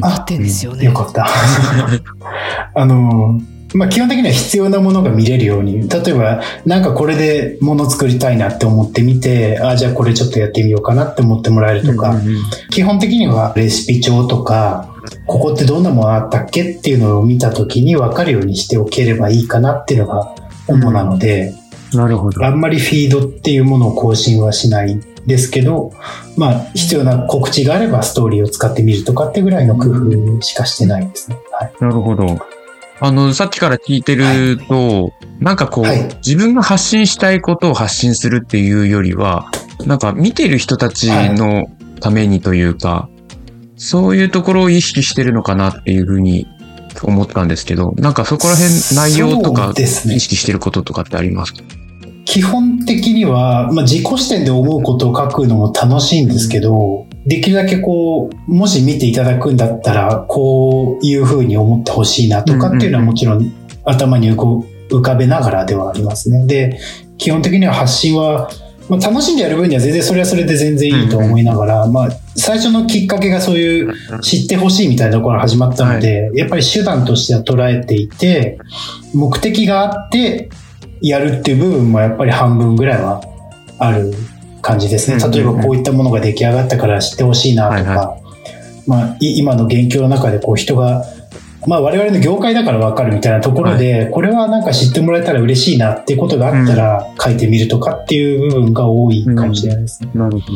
[0.00, 0.86] なってんですよね。
[0.86, 1.26] よかった。
[2.74, 3.40] あの、
[3.74, 12.36] まあ、基本的には必要なものが見れるように、例えば、なんかこれで物作りたいなって思ってみて、あ、じゃあこれちょっとやってみようかなって思ってもらえるとか、うんうんうん
[12.70, 14.94] 基本的にはレシピ帳とか、
[15.26, 20.34] ここってどんなものあったっけっていうのを見たときに分かるようにしておければいいかなっていうのが
[20.68, 21.54] 主なので、
[21.94, 22.44] なるほど。
[22.44, 25.92] あんまりフィードっていうものを更新はしないんですけど、
[26.36, 31.38] まあ、必要な告知があればストーリーを使ってみるとかってぐらいの工夫しかしてないですね。
[31.52, 31.72] はい。
[31.80, 32.38] なるほど。
[32.98, 36.08] あの、さっきから聞いてると、なんかこう、はい。
[36.26, 39.50] 自分が発信したいことを発信するっていうよりは、
[39.84, 41.66] なんか見てる人たちの
[42.00, 43.08] ためにというか、
[43.76, 46.46] そういうところを意識してるのかなっていうふうに
[47.02, 49.86] 思ったんですけど、なんかそこら辺内容とそか意
[50.18, 51.60] 識してることとかってありますか？
[52.24, 63.52] 基本的には、まあ、自己視点で思うことを書くのも楽しいんですけど、できるだけこう、もし見ていただくんだったら、こういうふうに思ってほしいなとかっていうのはもちろん
[63.84, 66.46] 頭に浮かべながらではありますね。
[66.46, 66.78] で、
[67.18, 68.48] 基本的には発信は、
[68.88, 78.58] まあ、楽しんでやる分には全然それはそれで全然いいと思いながら、まあ、最初のきっかけがそういう知ってほしいみたいなところから始まったので、やっぱり手段としては捉えていて、
[79.12, 80.48] 目的があって
[81.00, 83.20] やるっていう部分もやっぱり半分ぐらいは
[83.78, 84.14] ある
[84.66, 85.18] 感じですね。
[85.30, 88.18] 例えばこういったものが出来上がったから知ってほしいなとか、はいは
[88.86, 91.04] まあ、い今の現況の中でこう人が、
[91.68, 100.10] まあ我々の業界だからわかるみたいなところで、これはなんか知ってもらえたら嬉しいなっていうことがあったら書いてみるとかっていう部分が多いかもしれないですね。
[100.14, 100.52] なるほ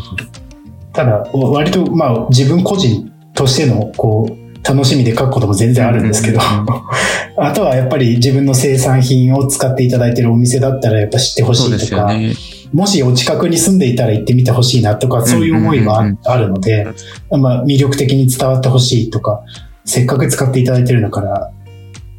[0.93, 6.41] ただ、割とまあ自分個人としてのこう、楽しみで書くことも全然あるんですけど、
[7.39, 12.35] あとはやっぱり自分の生産品を使っていただいてるお店だったらやっぱ知ってほしそうですいとか、よね。
[12.73, 16.87] もしお近くに住んでいたら行ってみてほしいなとか、そういう思いがあるので、
[17.31, 19.43] まあ、魅力的に伝わってほしいとか、
[19.85, 21.51] せっかく使っていただいてるんだから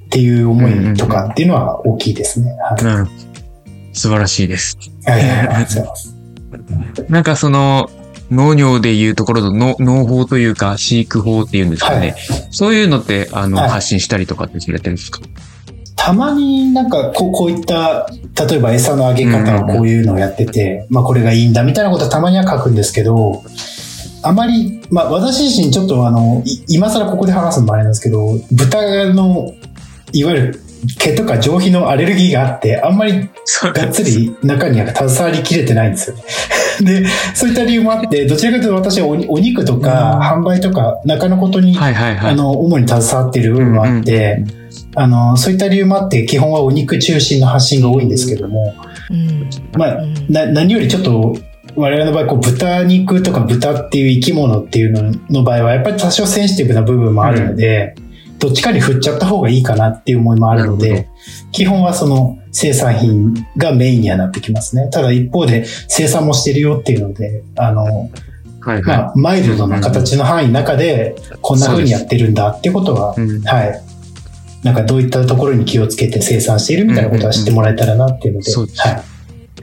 [0.06, 2.52] っていう思いとかっていうのは大きいですね。
[2.52, 3.08] はいうん。
[3.94, 4.78] 素晴らしいです。
[5.06, 6.16] ありがとうございます。
[7.10, 7.90] なんかその、
[8.30, 11.98] 農業でいうところの農農法というか、飼育法っていうんですかね。
[12.00, 12.16] はい
[12.52, 15.20] そういうのって、あの、はい発信したりとかってされてるんですか？
[16.04, 18.10] たまになんかこうこういった、
[18.48, 23.44] 例えば餌のあげ方はこういうのをやってて、まあこれがいいんだみたいなことはたまには書くんですけど、
[24.24, 29.54] あまり、まあ私自身ちょっとあの、い今更ここで話すのもあれなんですけど、豚の、
[30.12, 30.60] いわゆる
[30.98, 33.30] 毛とか上皮のアレルギーがあって、あんまり
[33.62, 36.24] がっつり中には携わりきれてないんですよね。
[36.82, 42.32] で、そういった理由もあって、どちらかというと私はお肉とか販売とか中のことに、はいはいはい。
[42.32, 44.44] あの、主に携わっている部分もあって、
[44.96, 48.76] あの、そういった理由もあって、基本はお肉中心の発信が多いんですけども、
[49.10, 49.98] うんまあ、
[50.30, 51.36] 何よりちょっと、
[51.76, 57.96] 我々の場合、こう、豚肉とか豚っていう生き物っていうのの場合は、やっぱり多少センシティブな部分もあるので、
[58.40, 61.08] どっちかに振っちゃった方がいいかなっていう思いもあるので、
[61.52, 64.90] 基本はその生産品がメインにはなってきますね。
[64.90, 68.10] ただ一方で生産もしてるよっていうので、あの、
[68.62, 73.22] はいはまあ、マイルドな形の範囲の中で、こんな風にやってるんだっていうことは、い。
[73.22, 73.82] うんはい。
[74.64, 79.04] なんかどういったところに気をつけて生産しているみたいなことは知ってもらえたらなっていうので、そうですはい。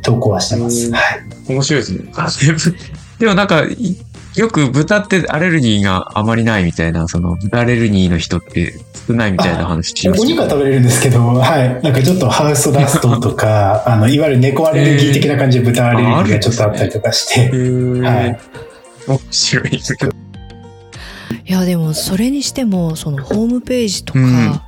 [0.03, 0.89] 投稿はしてます。
[0.89, 1.03] うんはい。
[1.49, 2.79] 面白いですね。
[3.19, 3.97] でもなんか、い
[4.37, 8.75] よく豚ってアレルギーがあまりないみたいな、その豚アレルギーの人って
[9.09, 11.83] 少ないみたいな話しましたお肉は食べれるんですけど、はい。
[11.83, 18.39] なんかちょっとハウスダストとか、 あの、いわゆる猫アレルギー的な感じで豚アレルギーがちょっとあったりとかして、へーはい。
[19.09, 19.81] 面白い。
[21.45, 24.21] いやでもそれにしてもそのホームページとか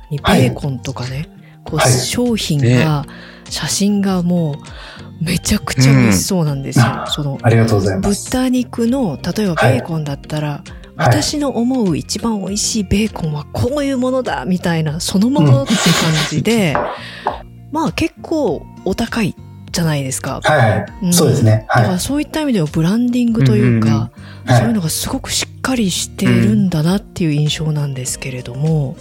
[0.09, 1.29] にベーコンとかね、
[1.63, 3.05] こうはい商品が、
[3.49, 6.85] 写真がもうめちゃくちゃ美味しそうなんですよ。
[6.85, 8.25] うんそのありがとうございます。
[8.31, 16.75] 豚肉の例えばベーコンだったら、はい私の思う一番美味しいベーコンはこういうものだみたいなそのものって感じで、
[17.71, 19.35] まあ結構お高い
[19.71, 20.41] じゃないですか。
[20.43, 20.85] はいはい。
[21.03, 21.65] うんそうですね。
[21.69, 24.11] だかはらそういった意味ではブランディングというか、
[24.51, 24.53] い。
[24.53, 24.75] はそういうい。
[24.75, 28.95] のがすごくしっかりしてるんだなっていう印象なんですけれども、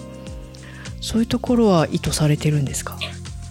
[1.00, 2.98] そういうところは意図されてるんですか？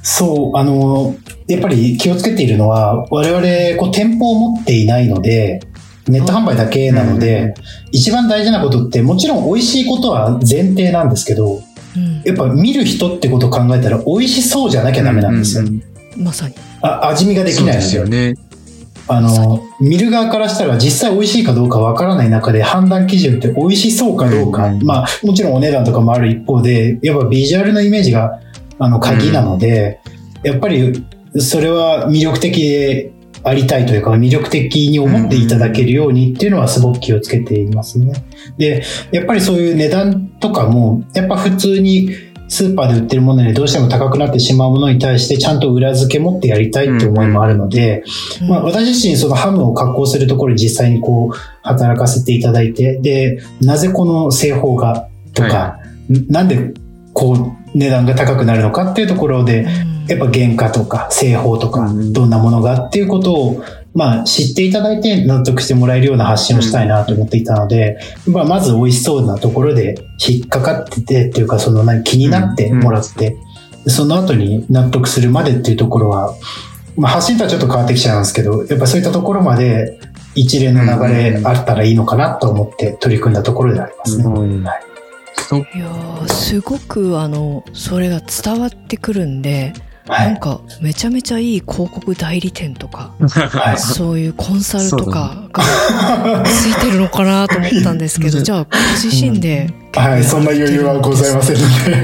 [0.01, 1.15] そう、あの、
[1.47, 5.59] やっぱり気をつけているのは、我々、こう、店舗を持っていないので、
[6.07, 7.53] ネット販売だけなので、
[7.91, 11.62] 一番大事なことって、もちろん美味しいことは前提なんですけど、
[11.95, 15.65] うん、やっぱ見る人ってことを考えたら、美味しそうじゃなきゃダメなんですよ。
[16.17, 16.55] まさに。
[16.81, 17.81] あ味見ができないので。
[17.81, 18.35] すよね。
[19.12, 24.84] あの、見る側からしたら実際美味しいかどうかわからない中で判断基準って美味しそうかどうか、うん。
[24.84, 28.39] まあもちろんお値段とかもある一方で、やっぱビジュアルのイメージが
[28.78, 30.00] あの鍵なので、
[30.43, 31.04] やっぱり
[31.38, 33.12] それは魅力的で
[33.43, 38.13] ありたいというか魅力的に思っていただけるようにっていうのはすごく気をつけていますね。
[38.60, 42.10] で、やっぱりそういう値段とかも、やっぱ普通に
[42.49, 48.03] スーパーで売ってるものでどうしても高くなってしまうものに対してちゃんと裏付け持ってやりたいって思いもあるので、
[48.49, 55.79] まあ、私自身そのハムを加工するところに実際にこう働かせていただいて、で、なぜこの製法がとか、は
[56.27, 56.73] なんで
[57.13, 59.67] こう値段が高くなるのかっていうところで、
[60.10, 62.13] やっぱ原価とか製法とかうん。
[62.13, 69.95] どんなものがっていうことを、まあ、知っていただいて納得してもらえるような発信をしたいなと思っていたので、まあ、まず美味しそうなところで
[70.26, 73.38] 引っかかっててっていうかその何気になってもらって、
[73.88, 76.36] その後に納得するまでっていうところは、
[76.98, 80.00] まあ、発信とはちょっと変わってきちゃうんですけどやっぱそういったところまで
[80.36, 84.24] 一連の流れあったらいいのかなと思って取り組んだところでありますね。
[84.26, 84.63] うん。
[84.63, 84.84] はい。
[85.52, 89.74] いやーすごくあのそれが伝わってくるんで
[90.10, 90.28] はい。
[90.32, 93.78] なんかめちゃめちゃいい広告代理店とか、はい。
[93.78, 98.69] そういうコンサルとかがついてるのかなと思ったんですけど、じゃあご
[99.02, 100.24] 自身で、はい。
[100.24, 101.95] そんな余裕はございませんの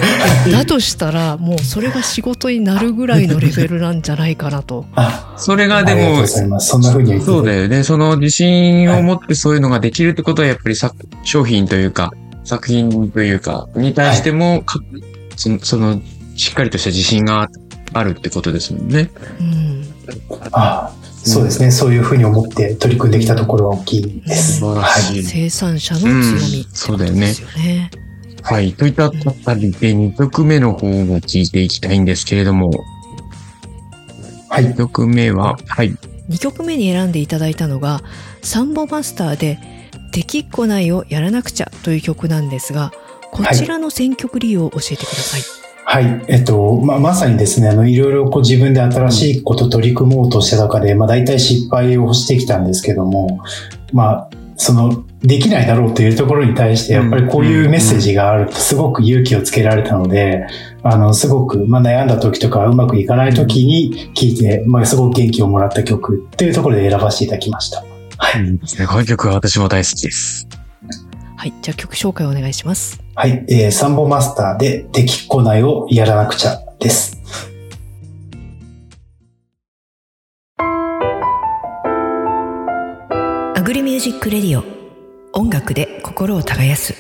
[0.46, 0.52] で。
[0.52, 4.86] だとしたらもうそれが仕事になるぐらいのレベルなんじゃないかなと。
[4.96, 6.26] あ、それがでも。
[6.28, 7.84] そんな風には言ってそうだよね。
[7.84, 12.12] その自信を持ってそういうのができるってことは、やっぱり作商品というか、
[12.44, 14.80] 作品というか、に対しても、か
[15.36, 16.00] その、その、
[16.36, 17.50] しっかりとした自信があ
[18.04, 19.10] るってことですもんね。
[19.40, 19.86] うん。
[20.52, 21.72] あそうですね。
[21.72, 24.60] そういう風に思って取り組んできたところは大きいです。
[24.60, 25.02] 素晴らはい。
[25.02, 25.24] しい。
[25.24, 27.34] 生産者の強みうんそうだよね。
[28.44, 28.74] はい。
[28.74, 29.12] といったあ
[29.44, 32.70] たりで、2曲目の方を聞いていきたいんですけれども、
[34.50, 34.78] はい2。
[34.78, 35.98] 曲目は、はい。
[36.30, 38.02] 2曲目に選んでいただいたのが
[38.44, 39.60] サンボマスターで
[40.12, 42.92] 「できっこないをやらなくちゃ」という曲なんですが
[43.32, 45.42] こちらの選曲理由を教えてください。
[45.42, 45.65] はい。
[46.28, 53.40] えっと、まあ、まさにですね、あの、いろいろこう自分で新しいこと取り組もうとした中で、まあ、大体失敗をしてきたんですけども、
[53.94, 60.48] まあ、その、できないだろうというところに対して、やっぱりこういうメッセージがあると、すごく勇気をつけられたので、
[60.84, 67.84] あの、すごく、まあ、悩んだ時とか、うまくいかない時に聴いて、まあ、すごく元気をもらった曲っていうところで選ばせていただきました。
[68.18, 68.88] はい。
[68.88, 70.48] この曲は私も大好きです。
[71.46, 73.00] はい、じゃあ曲紹介お願いします。
[73.14, 73.46] はい。
[73.48, 77.22] えー、サンボマスターで、できっこないをやらなくちゃです。
[83.56, 84.64] アグリミュージックレディオ
[85.40, 86.96] 音楽で心を耕す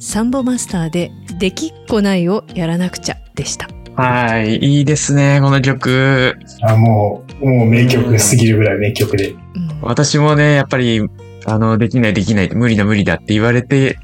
[0.00, 3.68] サンボマスターで「できっこないをやらなくちゃ」でした。
[3.96, 4.56] はい。
[4.58, 6.36] いいですね、この曲。
[6.62, 9.30] あもう、もう名曲すぎるぐらい名曲で。
[9.30, 9.36] うん
[9.84, 11.00] 私もね、やっぱり、
[11.44, 13.98] あの、できないできない、無理だ無理だって言われて、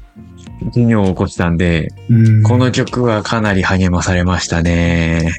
[0.73, 5.31] 授業を起こしたんで、うんこの曲はかなり励まされましたね。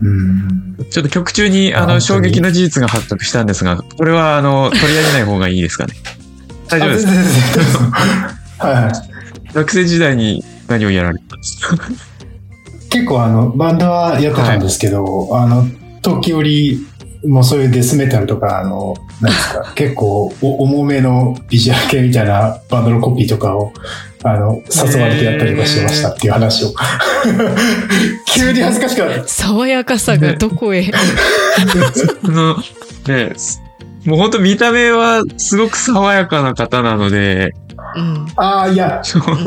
[0.00, 5.94] うんちょっと曲中に、あの、衝撃の事実が発覚したんですが、これは、あの、 取り上げない方がいいですかね？
[6.68, 7.06] 大丈夫です
[8.58, 8.66] か？
[8.66, 9.52] はい。
[9.52, 11.76] 学生時代に何をやられたんですか？
[12.92, 15.64] 結構あの、バンドはやってたんですけど、あの、
[16.02, 16.78] 時折、
[17.24, 23.72] もうそういうデスメタルとか、あの、なんですか、 結構お重めのビジュアル系みたいなバンドのコピーとかを、
[24.24, 26.74] あの、誘われてやったりとかしてましたっていう話を。
[28.26, 29.28] 急に恥ずかしくなって。
[29.28, 30.90] 爽やかさがどこへ、
[32.24, 32.56] あの、
[33.06, 33.32] ね、
[34.04, 37.52] もう本当見た目はすごく爽やかな方なので、
[37.94, 39.02] うん、ああ、いや、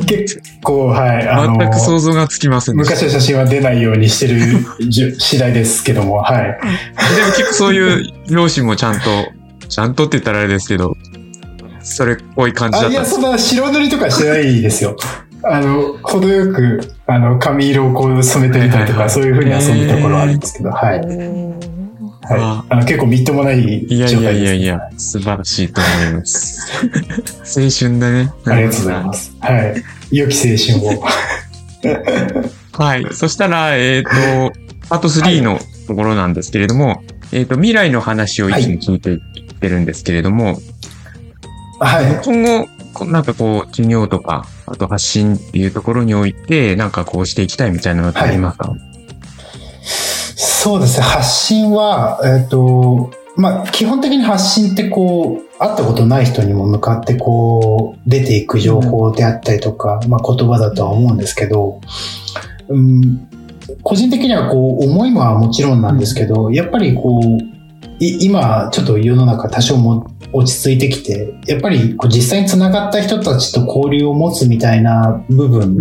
[0.06, 1.28] 結構、はい。
[1.28, 4.38] あの全く想像がつきませんでした昔の写真は出ないようにしてる
[5.20, 6.44] 次第ですけども、はい。
[6.44, 9.02] でも結構そういう両親もちゃんと、
[9.68, 10.96] ちゃんとって言ったらあれですけど、
[11.82, 14.96] それっぽい感じだあ、いや、ったんですそんな白塗りとかしてないですよ。
[15.44, 21.75] あの、程よく、あの、髪色をこう染めてみたりとか、はいはいはいそういう風に遊んだところはあるんですけど、はい。
[22.30, 22.40] はい。
[22.42, 24.76] ああの、結構みっともないいやいやいやいや。
[24.76, 26.60] や、素晴らしいと思います。
[27.60, 28.34] 青春だね。
[28.46, 29.36] ありがとうございます。
[29.40, 29.84] はい。
[30.12, 31.04] 良き青春を。
[32.72, 33.06] はい。
[33.12, 34.10] そしたら、えっ、と、
[34.90, 39.20] パート3のところなんですけれども、えっ、と、未来の話をいつも聞いていっ
[39.60, 40.60] てるんですけれども、
[41.80, 42.22] はい。
[42.24, 48.74] 今後、こなんかこう、授業とか、あと発信っていうところにおいて、なんかこうしていきたいみたいなのってありますか、
[50.36, 51.04] そうですね。
[51.04, 61.80] 発信は、えっ、と、まあ、基本的に発信ってこう、会ったことない人にも向かってこう、出ていく情報であったりとか、まあ、言葉だとは思うんですけど、
[62.68, 63.28] うん、
[63.84, 67.56] 個人的にはこう、思いはもちろんなんですけど、やっぱりこう、
[68.00, 75.76] 今、ちょっと世の中多少も落ち着いてきて、やっぱりこう実際に繋がった人たちと交流を持つみたいな部分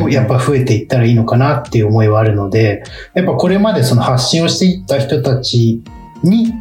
[0.00, 2.84] もやっぱ増えていったらいいのかなっていう思いはあるので、
[3.14, 5.82] やっぱこれまでその発信をしていった人たち
[6.22, 6.52] に、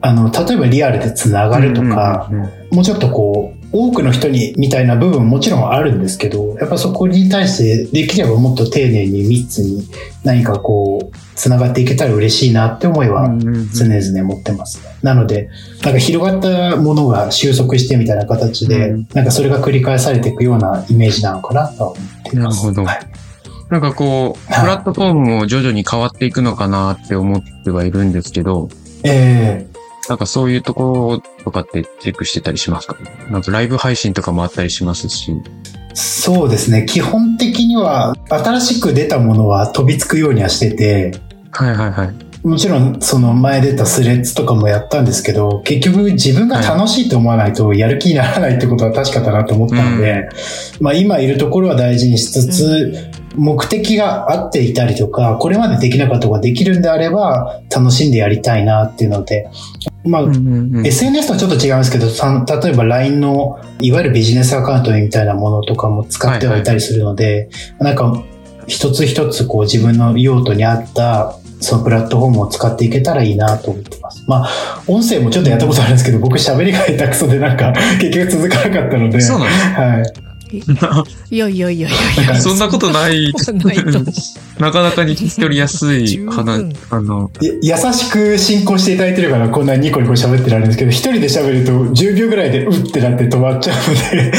[0.00, 2.30] あの、例えばリアルでつながるとか、
[2.72, 9.86] もうちょっとこう、多くの人にみたいな部分ももちろんあるんですけど、やっぱそこに対してできればもっと丁寧に密に
[10.24, 14.96] 何かこう、つながっていけたら嬉しいなって思いは常々持ってますね。
[15.02, 15.50] なので、
[15.84, 19.08] なんか広がったものが収束してみたいな形で、うん。
[19.12, 22.64] なんかそれが繰り返されていくようなイメージなのかなとは思っています。
[22.64, 22.84] なるほど。
[22.84, 23.00] はい。
[23.68, 24.60] なんかこう、はい。
[24.62, 28.70] プラットフォームも徐々に変わっていくのかなって思ってはいるんですけど、
[29.04, 29.66] え
[30.08, 32.96] なんかそういうところとかってチェックしてたりしますか？
[33.30, 35.32] なんかライブ配信とかもあったりしますし。
[35.32, 35.42] ー
[35.94, 36.84] そうですね。
[36.84, 41.18] 基本的には、新しく出たものは飛びつくようにはしてて、
[41.52, 42.46] はいはいはい。
[42.46, 50.28] もちろん、その前出たスレッズとかもやったんですけど、結局自分が楽しいと思わないとやる気にならないってことは確かだなと思ったので、
[50.80, 59.48] まあ今いるところは大事にしつつ、目的が合っていたりとか、これまでできなかったことができるんであれば、楽しんでやりたいなっていうので、
[60.04, 68.22] まあ、うんうんうん SNS とはちょっと違うんですけど、さ例えば LINE のいわゆるビジネスアカウントみたいなものとかも使ってはいたりするので、なんか
[68.66, 74.24] 一つ一つこう自分の用途に合ったそのプラットフォームを使っていけたらいいなと思ってます。
[74.28, 80.35] まあ、音声もちょっとやったことあるんですけど、僕喋りが下手くそでなんか結局続かなかったので、そうなんですはい。
[81.30, 82.40] い やいやいやいやいや。
[82.40, 83.32] そんなことない。
[84.58, 87.30] なかなかに聞き取りやすい話、あの、
[87.62, 94.32] や優しく進行していただいてるからこんなにニコニコ喋ってられるんですけど、一人で喋ると10秒ぐらいでうってなって止まっちゃうので、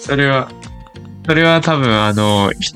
[0.00, 0.48] それは、
[1.26, 2.74] それは多分あの、ひ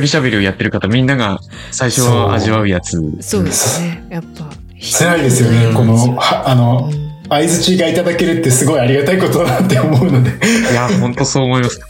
[0.00, 1.38] 一人喋りをやってる方みんなが
[1.70, 3.00] 最初そう味わうやつ。
[3.20, 4.04] そうですね。
[4.10, 4.50] やっぱ。
[4.80, 10.30] 辛いですよね、この、はあの、うん相づちがいただけるってすごいありがたいことだなって思うので。
[10.30, 11.80] いや、本当そう思います。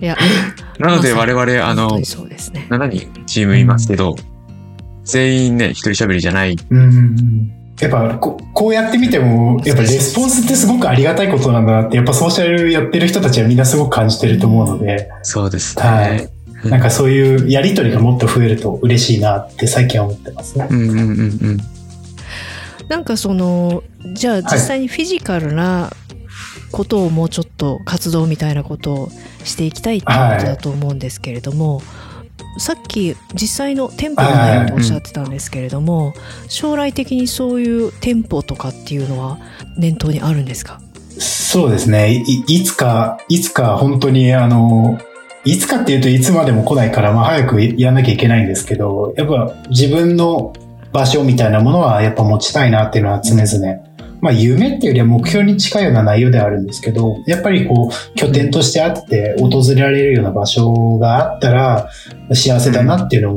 [0.00, 0.16] いや、
[0.78, 2.66] なので我々、あのそうですね。
[2.70, 4.16] 7人チームいますけど、
[5.04, 6.56] 全員ね、一人喋りじゃない。
[6.70, 15.82] うんやっぱここうやってみても、やっぱレスポンスってすごくありがたいことなんだなって、やっぱソーシャルやってる人たちはみんなすごく感じてると思うので、そうですね。
[15.82, 16.28] はい
[16.64, 20.68] なんかそういうやりとりがもっと増えると嬉しいなって最近は思ってますね。
[20.70, 21.02] うんうんうんう
[21.52, 21.58] ん。
[22.90, 23.84] なんかその、
[24.14, 25.90] じゃあ実際にフィジカルな
[26.72, 29.08] ことをもうちょっと活動みたいなことを
[29.44, 31.82] していきたいっていうことだと思うんですけれども、
[32.58, 36.14] さっき実際の店舗がないとおっしゃってたんですけれども、
[36.48, 39.38] 将来的にそういう店舗とかっていうのは
[39.78, 40.80] 念頭にあるんですか？
[41.18, 42.12] そうですね。
[42.12, 44.98] いいつか、いつか本当にあの、
[45.44, 50.52] いつかっていうといつまでも来ないから、まあ早くやんなきゃいけないんですけど、やっぱ自分の
[50.92, 53.90] 場所みたいなものはやっぱ持ちたいなっていうのは常々。
[54.22, 61.88] まあ夢っていうよりは目標に近いような内容ではあるんですけど、やっぱりこう拠点としてあって訪れられるような場所があったら
[62.34, 63.34] 幸せだなっていうのを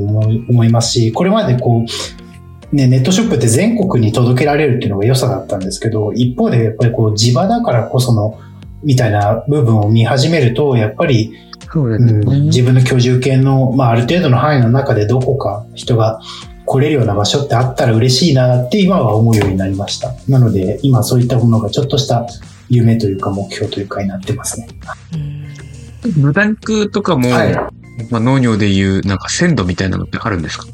[0.49, 8.39] 思いますし、これまでこうね、ネットショップって全国に届けられるっていうのが良さだったんですけど、一方でやっぱりこう地場だからこその、
[8.83, 11.33] みたいな部分を見始めると、やっぱり、
[11.75, 16.19] うん、自分の居住権の、まあある程度の範囲の中でどこか人が
[16.65, 20.13] 来れるような場所ってあったら嬉しいなって今は思うようになりました。
[20.27, 22.25] なので、今そういったものがちょっとした
[22.69, 24.67] 夢というか目標というかになってますね。
[25.13, 26.21] うん。
[26.21, 27.53] 豚肉とかも、はい。
[28.09, 30.65] まあ、農業でいうなんか鮮度みたいなのってあるんですか？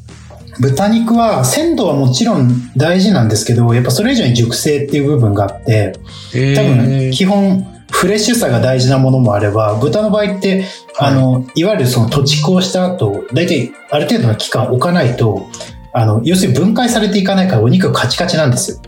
[0.60, 5.94] 豚肉は鮮度はもちろん大事なんですけど、やっぱそれ以上に熟成っていう部分があって、
[6.34, 10.66] え多分基本フレッシュさが大事なものもあれば豚の場合って、
[10.98, 15.48] あのいわゆるその土地耕した後大体ある程度の期間置かないと
[15.94, 18.82] あの要するに分解されていかないからお肉がカチカチなんですよ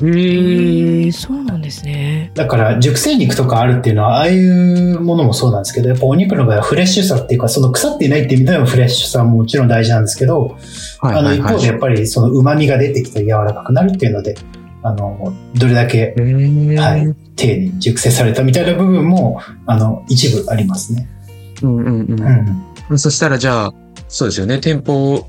[0.00, 2.30] へーそうなんですね。
[2.34, 10.56] だから熟成肉とかあるっていうのはああいうものもそうなんですけどやっぱお肉の場合はフレッシュさっていうかその腐っていないっていう意味でのフレッシュさももちろん大事なんですけど、
[11.00, 14.36] あの一方でやっぱりその旨味が出てきて柔らかくなるっていうので
[14.82, 21.08] あのどれだけはい丁寧に熟成されたみたいな部分もあの一部ありますね。
[21.62, 22.20] うんうんうん
[22.90, 23.74] うんそしたらじゃあ、
[24.08, 24.58] そうですよね。
[24.60, 25.26] 店舗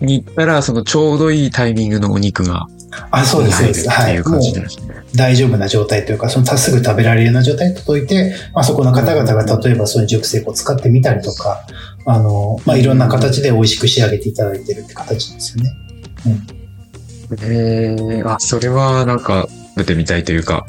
[0.00, 2.66] に行ったら、そのちょうどいいタイミングのお肉が
[3.10, 3.90] あ、そうです、そうです。
[3.90, 4.14] はい。
[4.14, 4.94] もう感じですね。
[5.14, 11.66] 大丈夫な状態というか、そのすぐ食べられるような状態に届いて、まあ、そこの方々が例えばそういう熟成庫を使ってみたりとか、
[12.06, 15.72] あの、まあ、いろんな形で美味しく仕上げていただいてるって形ですよね。
[17.42, 20.66] へえ、あ、それはなんか、出てみたいというか、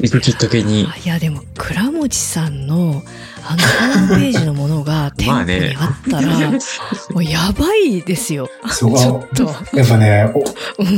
[0.00, 0.82] 行くきっかけに。
[0.82, 3.02] いやでも倉持さんの
[3.48, 3.62] あの
[4.08, 8.48] ホームページのものが店舗にあったら、もうやばいですよ。
[8.68, 9.76] そこちょっと。
[9.76, 10.32] やっぱね、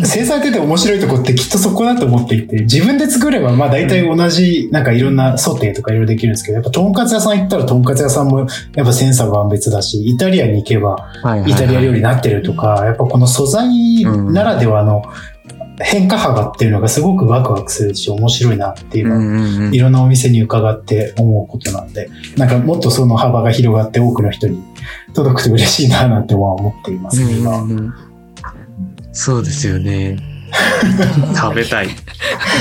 [0.04, 10.96] 制作ってて面白いとこってきっとそこだと思っていて、自分で作ればまあ大体同じ、なんかいろんなソテーとかいろいろできるんですけど、やっぱとんかつ屋さん行ったらとんかつ屋さんもやっぱ千差万別だし、イタリアンに行けば
[11.46, 15.02] イタリア料理になってるとか、やっぱこの素材ならではの
[15.80, 24.62] 変化幅っていうのがすごくワクワクするし面白いなっていううのは、んうんうんいろんなお店に伺って思うことなんで、なんかもっとその幅が広がって多くの人に
[25.14, 27.94] 届くと嬉しいななんては思っています、うん今うんうん
[29.12, 30.16] そうですよね。
[31.34, 31.88] 食べたい。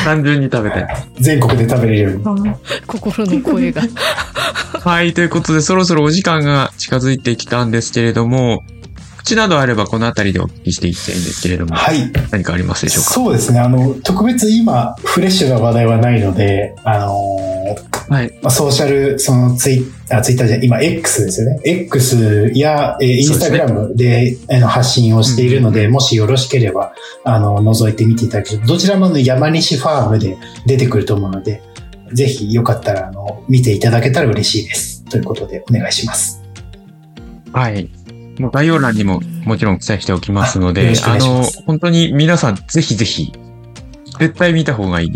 [0.03, 0.87] 単純に食べたい。
[1.19, 2.51] 全国で食べれるように。
[2.87, 3.83] 心の声が。
[4.83, 8.63] はい、ということで、そろそろお時間が近づいてきたんですけれども、
[9.27, 12.11] 口などあればこのあたりでお聞きしていきたいんですけれども、はい。
[12.31, 13.11] 何かありますでしょうか？
[13.11, 13.59] そうですね。
[13.59, 18.31] あの、特別今、フレッシュな話題はないので、あのーはい。
[18.41, 21.59] まあ、ソーシャル、そのツイあツイッターじゃ今 X ですよね。
[21.65, 26.93] X や、えーインスタグラムであの発信をしているので、もしよろしければ、
[27.25, 31.61] あの、覗いてみていただけると、どちらもあの山西ファームで出てくると思うので、
[32.13, 35.03] ぜひよかったら、あの、見ていただけたら嬉しいです。
[35.03, 36.41] ということで、お願いします。
[37.51, 37.89] はい。
[38.39, 43.31] もう概要欄にももちろん記載しておきますのであの本当に皆さんぜひぜひ、
[44.19, 45.11] 絶対見た方がいい。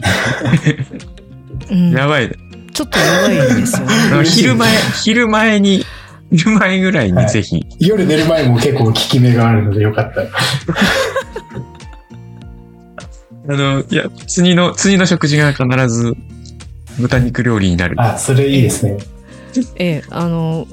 [1.69, 2.29] うん、やばい。
[2.73, 4.23] ちょっとやばいですよね。
[4.25, 4.71] 昼前、
[5.03, 5.85] 昼前に、
[6.31, 10.29] 昼前ぐらいにぜひ、夜寝る前も結構効き目があるのでよかったら。
[13.49, 16.15] あの、いや、次の、次の食事が必ず
[16.99, 17.95] 豚肉料理になる。
[17.99, 18.97] あ、それいいですね。
[19.75, 20.67] ええ、あの、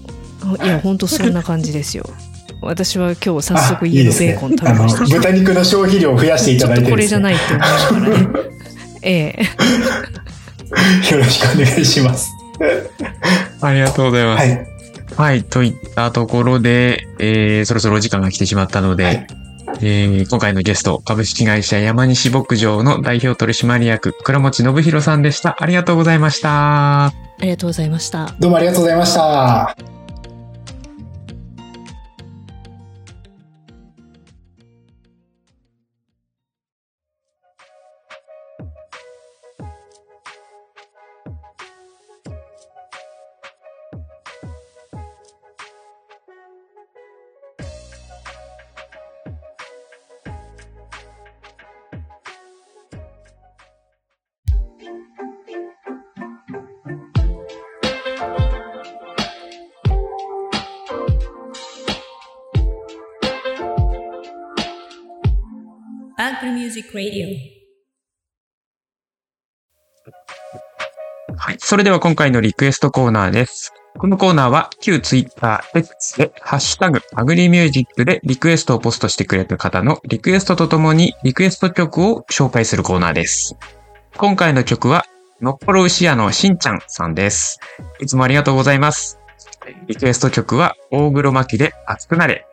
[0.62, 2.08] いや、本当そんな感じですよ。
[2.60, 5.04] 私は今日早あ速いいですね家のベーコン食べあのました。
[5.04, 8.28] 豚肉の消費量を増やしていちょっとこれただいてですねじゃないって思いながらね。
[9.02, 11.14] ええ。
[11.14, 12.30] よろしくお願いします。
[13.60, 14.48] ありがとうございます。
[15.16, 15.42] ははい、い。
[15.44, 19.26] といったところで、えー、そろそろお時間が来てしまったので、はい
[19.80, 25.56] えー、今回のゲスト、株式会社山西牧場の代表取締役、倉持信弘さんでした。
[25.60, 27.06] ありがとうございました。
[27.06, 28.34] ありがとうございました。
[28.38, 29.97] どうもありがとうございました。
[67.10, 67.44] ミュージッ
[70.04, 70.16] クラ
[71.26, 71.56] ディはい。
[71.58, 73.72] それでは今回のリクエストコーナーです。
[73.98, 83.56] このコーナーは旧ツイッター X でハッシュタグアグリミュージックでリクエストをポストしてくれた方のリクエストとともにリクエスト曲を紹介するコーナーです。
[84.16, 85.04] 今回の曲は
[85.40, 87.58] のっぽろ牛屋のしんちゃんさんです。
[88.00, 89.18] いつもありがとうございます。
[89.86, 92.46] リクエスト曲は大黒摩季で熱くなれ。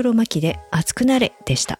[0.00, 1.78] 黒摩季で熱くなれでした。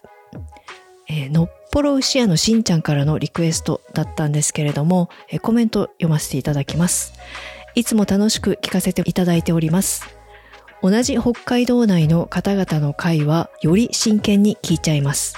[1.09, 7.13] えーのっぽろ牛屋のしんちゃんからのリクエストだったんですけれども、えーコメント読ませていただきます。
[7.73, 10.05] いつも楽しく聞かせていただいております。
[10.83, 15.37] 同じ北海道内の方々の会はより真剣に聞いちゃいます。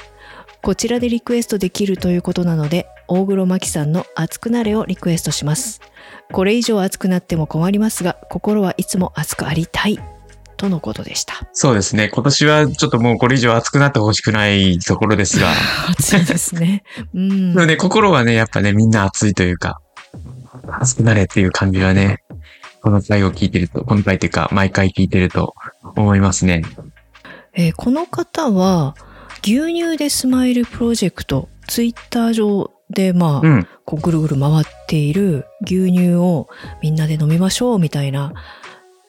[0.62, 5.82] こちらでリクエストできるということなので、大黒摩季さんの熱くなれをリクエストします。
[6.32, 10.00] これ以上熱くなっても困りますが、心はいつも熱くありたい。
[10.58, 11.48] とのことでした。
[11.54, 12.10] そうですね。
[12.14, 15.48] 今年はちょっともうこれ以上熱くなってほしくないところですが。
[15.90, 16.84] 熱いですね。
[17.14, 17.60] うんで。
[17.60, 19.80] もね、心はね、やっぱね、みんな熱いというか、
[20.80, 22.24] 熱くなれっていう感じはね、
[22.82, 25.54] この回を聞いてると、この回っていうか、毎回聞いてると
[25.96, 26.64] 思いますね。
[27.54, 28.96] えーこの方は、
[29.44, 33.68] 牛乳でスマイルプロジェクト、ツイッター上で、まあ、うん。
[33.86, 36.48] こうぐるぐる回っている牛乳を
[36.82, 38.34] みんなで飲みましょうみたいな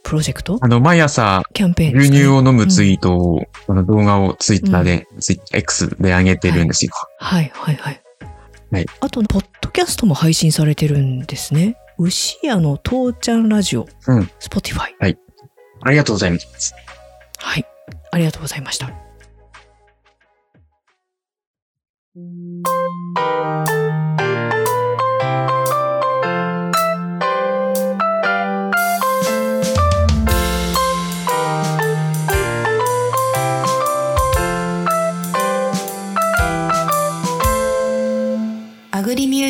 [0.05, 0.59] プロジェクト？
[0.61, 6.93] あの、毎朝、キャンペーンね牛乳を飲むツイートを、この動画をツイッターで、ツイッ X で上げてるんですよ。
[7.19, 8.03] はいはいはい。
[8.71, 11.77] はいあと、ポッドキャストも配信されてるんですね。
[11.99, 14.31] 牛屋の父ちゃんラジオ、うん。
[14.41, 14.93] Spotify。
[15.01, 16.75] ありがとうございます。
[17.39, 17.67] はい。
[18.11, 18.93] ありがとうございました。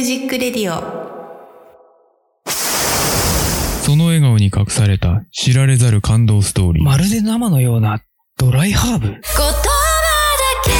[0.04, 0.82] ージックレディオ。
[3.82, 6.84] その笑顔に隠された知られざる感動ストーリー。
[6.84, 8.02] まるで生のような
[8.36, 9.06] ドライハーブ。
[9.08, 9.52] 言葉だ
[10.64, 10.70] け。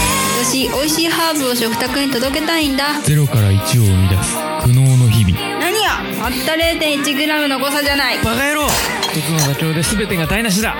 [0.45, 3.01] 私美味しいハーブを食卓に届けたいんだ。
[3.03, 5.35] ゼロから1を生み出す苦悩の日々。
[5.59, 5.93] 何や？
[6.20, 8.18] たった 0.1g の誤差じゃない。
[8.18, 8.66] バカ野郎。
[9.03, 10.75] 一つの妥協で全てが台無しだ。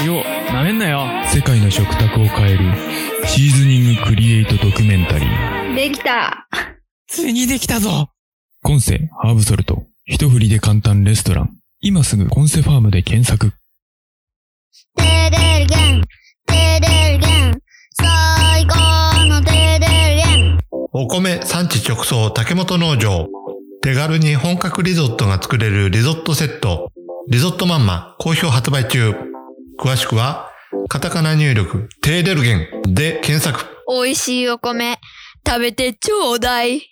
[0.00, 0.22] 塩
[0.52, 1.06] なめんなよ。
[1.32, 2.58] 世界の食卓を変える
[3.28, 5.74] シーズニングクリエイトドキュメンタリー。
[5.74, 6.45] できた
[7.08, 8.10] ついにできたぞ
[8.62, 9.84] コンセハーブソルト。
[10.06, 11.56] 一振りで簡単レストラン。
[11.80, 13.52] 今すぐコンセファームで検索。
[14.96, 16.02] テレルゲン、
[16.46, 17.60] テレルゲン、
[17.92, 20.58] 最高のテレルゲン。
[20.92, 23.28] お米産地直送竹本農場。
[23.82, 26.90] 手軽に本格リゾットが作れるリゾットセット。
[27.28, 29.14] リゾットマンマ好評発売中。
[29.78, 30.50] 詳しくは、
[30.88, 33.64] カタカナ入力、テーデルゲンで検索。
[33.88, 34.98] 美味しいお米、
[35.46, 36.82] 食べてちょうだい。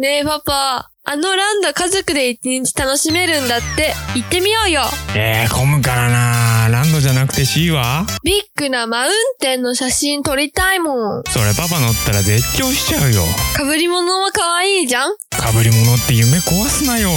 [0.00, 3.92] ねえパパ、あのランド家族で一日楽しめるんだって。
[4.16, 4.80] 行ってみようよ。
[5.14, 8.06] えー、混むからなランドじゃなくて C は？
[8.24, 11.22] ビッグなマウンテンの写真撮りたいもん。
[11.28, 13.20] それパパ乗ったら絶叫しちゃうよ。
[13.58, 15.12] 被り物も可愛いじゃん？
[15.32, 17.10] 被り物って夢壊すなよ。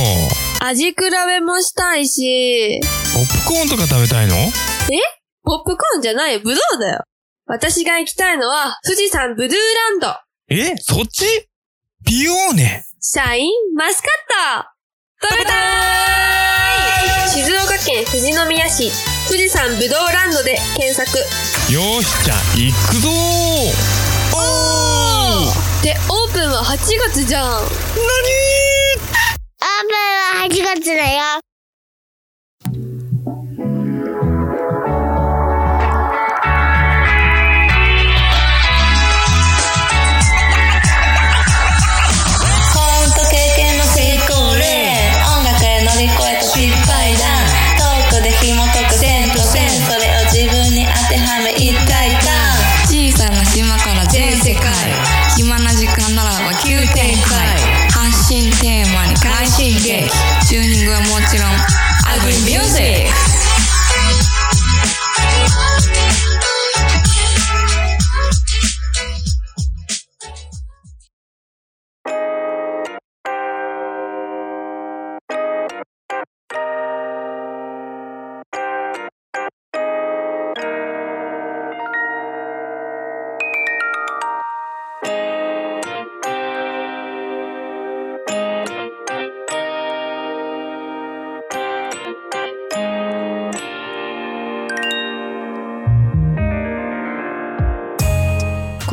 [0.59, 2.81] 味比べもしたいし。
[3.13, 4.35] ポップコーンとか食べたいの？
[4.35, 4.51] え？
[5.45, 7.03] ポップコーンじゃないよ、ブドウだよ。
[7.45, 10.07] 私が行きたいのは、富士山ブルーランド。
[10.49, 10.75] え？
[10.81, 11.47] そっち？
[12.05, 14.11] ピオーネシャインマスカッ
[14.61, 15.27] ト。
[15.29, 15.53] 食べたー
[17.27, 17.29] い。
[17.29, 18.91] 静岡県富士宮市。
[19.27, 21.17] 富士山ぶどうランドで検索。
[21.71, 23.11] よーしじゃあ行くぞー。
[24.35, 25.83] おー。
[25.83, 26.77] でオープンは8
[27.09, 27.47] 月じゃん。
[27.47, 27.71] オープ
[29.61, 29.99] ン
[30.39, 30.49] は8
[30.81, 31.52] 月だよ。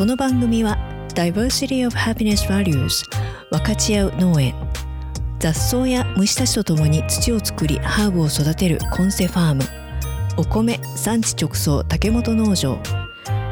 [0.01, 0.79] この番組は
[1.09, 3.05] Diversity of Happiness Values
[3.51, 4.55] 分かち合う農園
[5.37, 9.63] 雑草や虫たちとともに土を作りハーブを育てるコンセファーム
[10.37, 12.79] お米産地直送竹本農場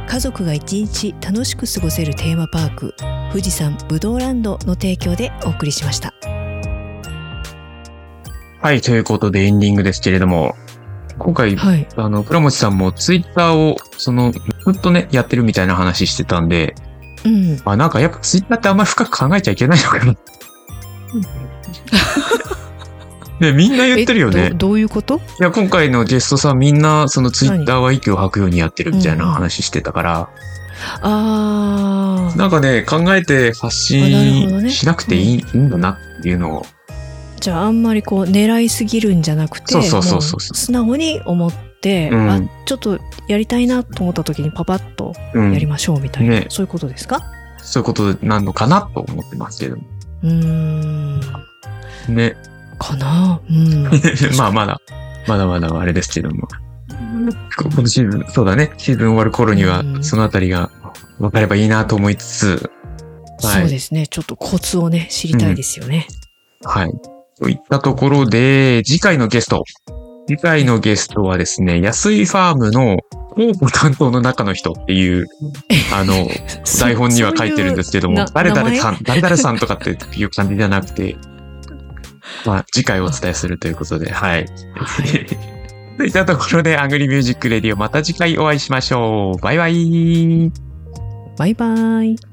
[0.07, 2.95] 家族が一日楽しく過ごせるテーマパーク
[3.29, 6.15] 富士山ぶどうランドの提供でお送りしました。
[8.59, 10.55] はい、ということでエンディングですけれども、
[11.19, 11.87] 今回、はい。
[11.95, 14.39] あの、倉持さんもツイッターを、その、ず
[14.71, 16.73] っとね、やってるみたいな話してたんで、
[17.25, 17.61] うん。
[17.65, 20.15] あ、なんかやっぱツイッターってあんまり深く考えちゃいけないのかな。
[23.39, 24.47] ね、みんな言ってるよね。
[24.47, 24.55] えど。
[24.55, 25.15] どういうこと？
[25.17, 30.29] いや、今回のゲストさんみんな、そのツイッターは息を吐くようにやってるみたいな話してたから、
[31.01, 36.65] あなんかね、考えて発信しなくていい,、いいんだなっていうのを、
[37.39, 40.33] じゃああんまりこう狙いすぎるんじゃなくてそうそうそうそう。
[40.35, 42.29] も素直に思って、うん。
[42.29, 45.53] あちょっとやりたいなと思った時にパパッとうん。
[45.53, 46.45] やりましょうみたいな、ね。
[46.49, 47.23] そういうことですか？
[47.57, 49.83] そういうことなのかなと思ってますけども。
[50.23, 51.19] うーん。
[52.09, 52.35] ね。
[52.77, 53.41] かな？
[53.49, 53.83] うん。
[54.37, 54.81] まあまだ、
[55.27, 56.47] まだまだあれですけども。
[57.57, 58.71] ここのシーズン、そうだね。
[58.77, 60.71] シーズン終わる頃には、そのあたりが
[61.19, 62.71] 分かればいいなと思いつつ、
[63.39, 64.07] そうですね。
[64.07, 66.07] ちょっとコツをね知りたいですよね、
[66.63, 66.91] はい。
[67.39, 69.63] といったところで、次回のゲスト。
[70.27, 72.97] 次回のゲストはですね、安井ファームの
[73.35, 75.25] 広報担当の中の人っていう、
[75.93, 76.27] あの、
[76.79, 81.17] 台本には書いてるんですけどもな、誰々さん、誰々さんとかっていう感じじゃなくて、
[82.45, 84.45] まあ、次回お伝えするということで、はい。
[85.97, 89.41] といったところで、アングリーミュージックレディオ、また次回お会いしましょう。
[89.41, 90.51] バイバイ。
[91.37, 92.28] バイバイ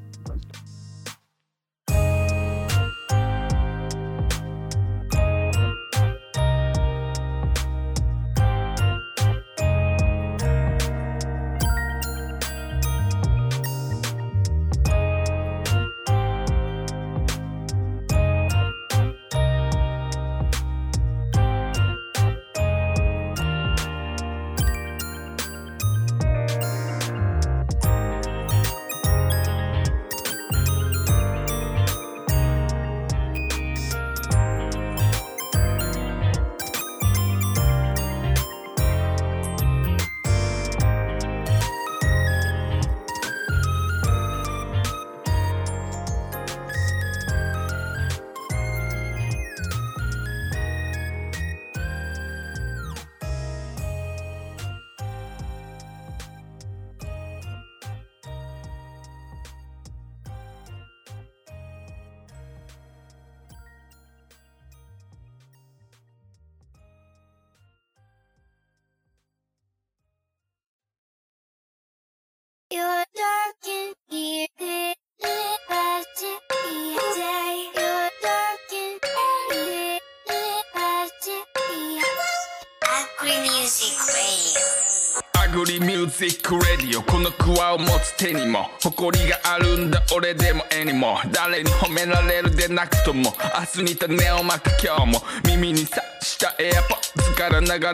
[85.53, 93.33] グリミュージックレディオこのクワを持つ手にも誇りがあるんだ俺でも絵にも誰に褒められるでなくとも
[93.75, 95.21] 明日に種をまく今日も。
[95.45, 97.93] 耳にさした AirPods から流れ込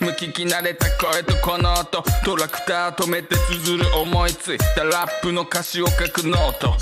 [0.00, 2.02] む聞き慣れた声とこの音。
[2.24, 6.74] トラクター止めて綴る思いついたラップの歌詞を書くノート。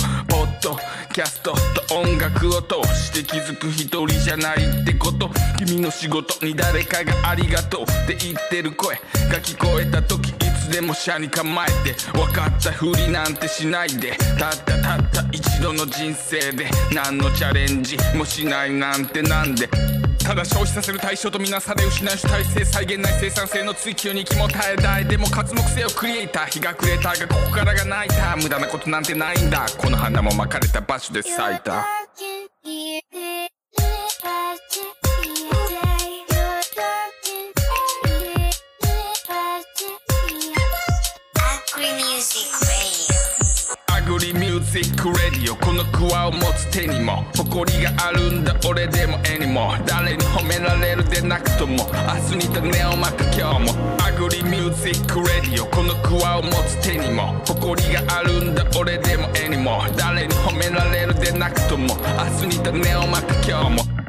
[0.44, 0.76] ッド
[1.12, 1.52] キャスト
[1.88, 5.30] と音楽を通して気づく一人じゃないってこと。
[5.58, 8.96] 君の仕事に誰かがありがとうって言ってる声。
[8.96, 11.94] が聞こえた時いつでも車に構えて。
[12.12, 14.16] 分かったふりなんてしないで。
[14.38, 19.68] たったたった一度の人生で何のチャレンジもしないなんてなんで。
[20.24, 31.84] ただ消費させる対象とみなされ失う主体性再現ない生産性の追求に気も耐えたいでも活目性をクリエイター日が暮れたがここからが泣いた無駄なことなんてないんだこの花も巻かれた場所で咲いた
[44.74, 47.24] リミュージックレディオこのクワを持つ手にも。
[47.36, 49.74] 誇りがあるんだ俺でも絵にも。
[49.86, 51.84] 誰に褒められるでなくとも。
[52.32, 53.96] 明日に種をまく今日も。
[54.02, 57.34] アグリミュージックレディオこのクワを持つ手にも。
[57.46, 59.82] 誇りがあるんだ俺でも絵にも。
[59.96, 61.94] 誰に褒められるでなくとも。
[62.40, 64.01] 明日に種をまく今日も。